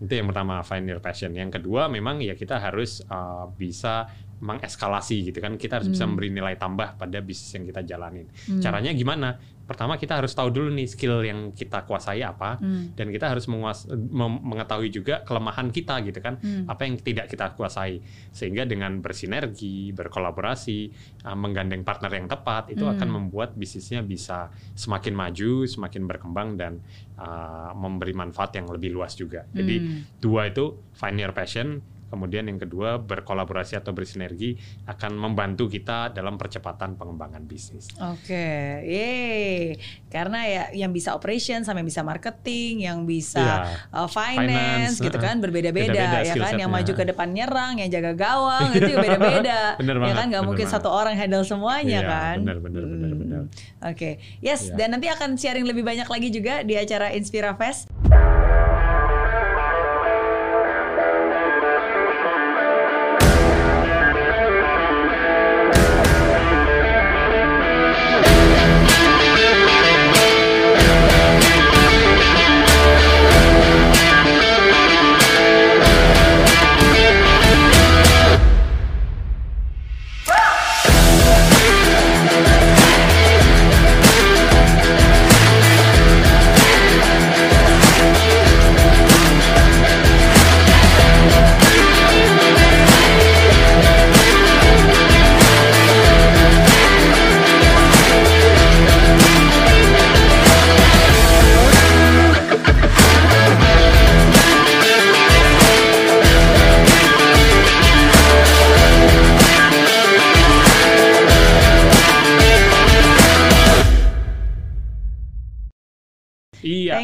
[0.00, 1.36] Itu yang pertama find your passion.
[1.36, 4.08] Yang kedua memang ya kita harus uh, bisa
[4.40, 5.56] mengeskalasi gitu kan.
[5.56, 6.16] Kita harus bisa Hmm.
[6.16, 8.26] memberi nilai tambah pada bisnis yang kita jalanin.
[8.48, 8.60] Hmm.
[8.60, 9.36] Caranya gimana?
[9.70, 12.90] Pertama kita harus tahu dulu nih skill yang kita kuasai apa Hmm.
[12.98, 13.86] dan kita harus menguas-
[14.18, 16.42] mengetahui juga kelemahan kita gitu kan.
[16.42, 16.66] Hmm.
[16.66, 18.02] Apa yang tidak kita kuasai.
[18.34, 20.90] Sehingga dengan bersinergi, berkolaborasi,
[21.22, 22.98] uh, menggandeng partner yang tepat itu Hmm.
[22.98, 26.82] akan membuat bisnisnya bisa semakin maju, semakin berkembang dan
[27.14, 29.46] uh, memberi manfaat yang lebih luas juga.
[29.54, 30.02] Jadi Hmm.
[30.18, 31.78] dua itu find your passion
[32.10, 37.86] Kemudian yang kedua berkolaborasi atau bersinergi akan membantu kita dalam percepatan pengembangan bisnis.
[37.96, 38.46] Oke,
[38.82, 39.78] yeay.
[40.06, 43.54] Karena ya yang bisa operation sama yang bisa marketing, yang bisa Iya.
[43.94, 46.58] uh, finance, Finance, gitu kan berbeda-beda Beda-beda ya kan.
[46.58, 49.60] Yang maju ke depan nyerang, yang jaga gawang itu beda-beda.
[50.10, 50.74] Ya kan nggak mungkin banget.
[50.76, 52.36] satu orang handle semuanya Iya, kan.
[52.42, 53.14] bener, bener, Hmm.
[53.16, 53.42] bener.
[53.84, 54.66] Oke, yes.
[54.66, 54.74] Iya.
[54.76, 57.86] Dan nanti akan sharing lebih banyak lagi juga di acara Inspira Fest.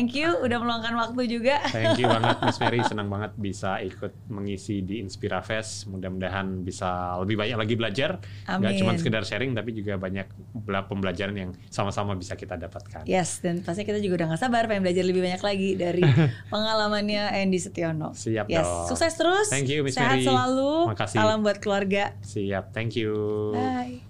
[0.07, 1.59] Thank you udah meluangkan waktu juga.
[1.67, 5.91] Thank you banget Miss Mary, senang banget bisa ikut mengisi di Inspira Fest.
[5.91, 8.79] Mudah-mudahan bisa lebih banyak lagi belajar, Amin.
[8.79, 10.31] cuma sekedar sharing, tapi juga banyak
[10.63, 13.03] bela- pembelajaran yang sama-sama bisa kita dapatkan.
[13.03, 16.07] Yes, dan pasti kita juga udah gak sabar pengen belajar lebih banyak lagi dari
[16.55, 18.15] pengalamannya Andy Setiono.
[18.15, 18.63] Siap yes.
[18.63, 18.87] dong.
[18.95, 19.51] Sukses terus.
[19.51, 20.31] Thank you, Miss Sehat Mary.
[20.31, 20.95] selalu.
[20.95, 21.19] Makasih.
[21.19, 22.15] Salam buat keluarga.
[22.23, 23.11] Siap, thank you.
[23.59, 24.07] Bye.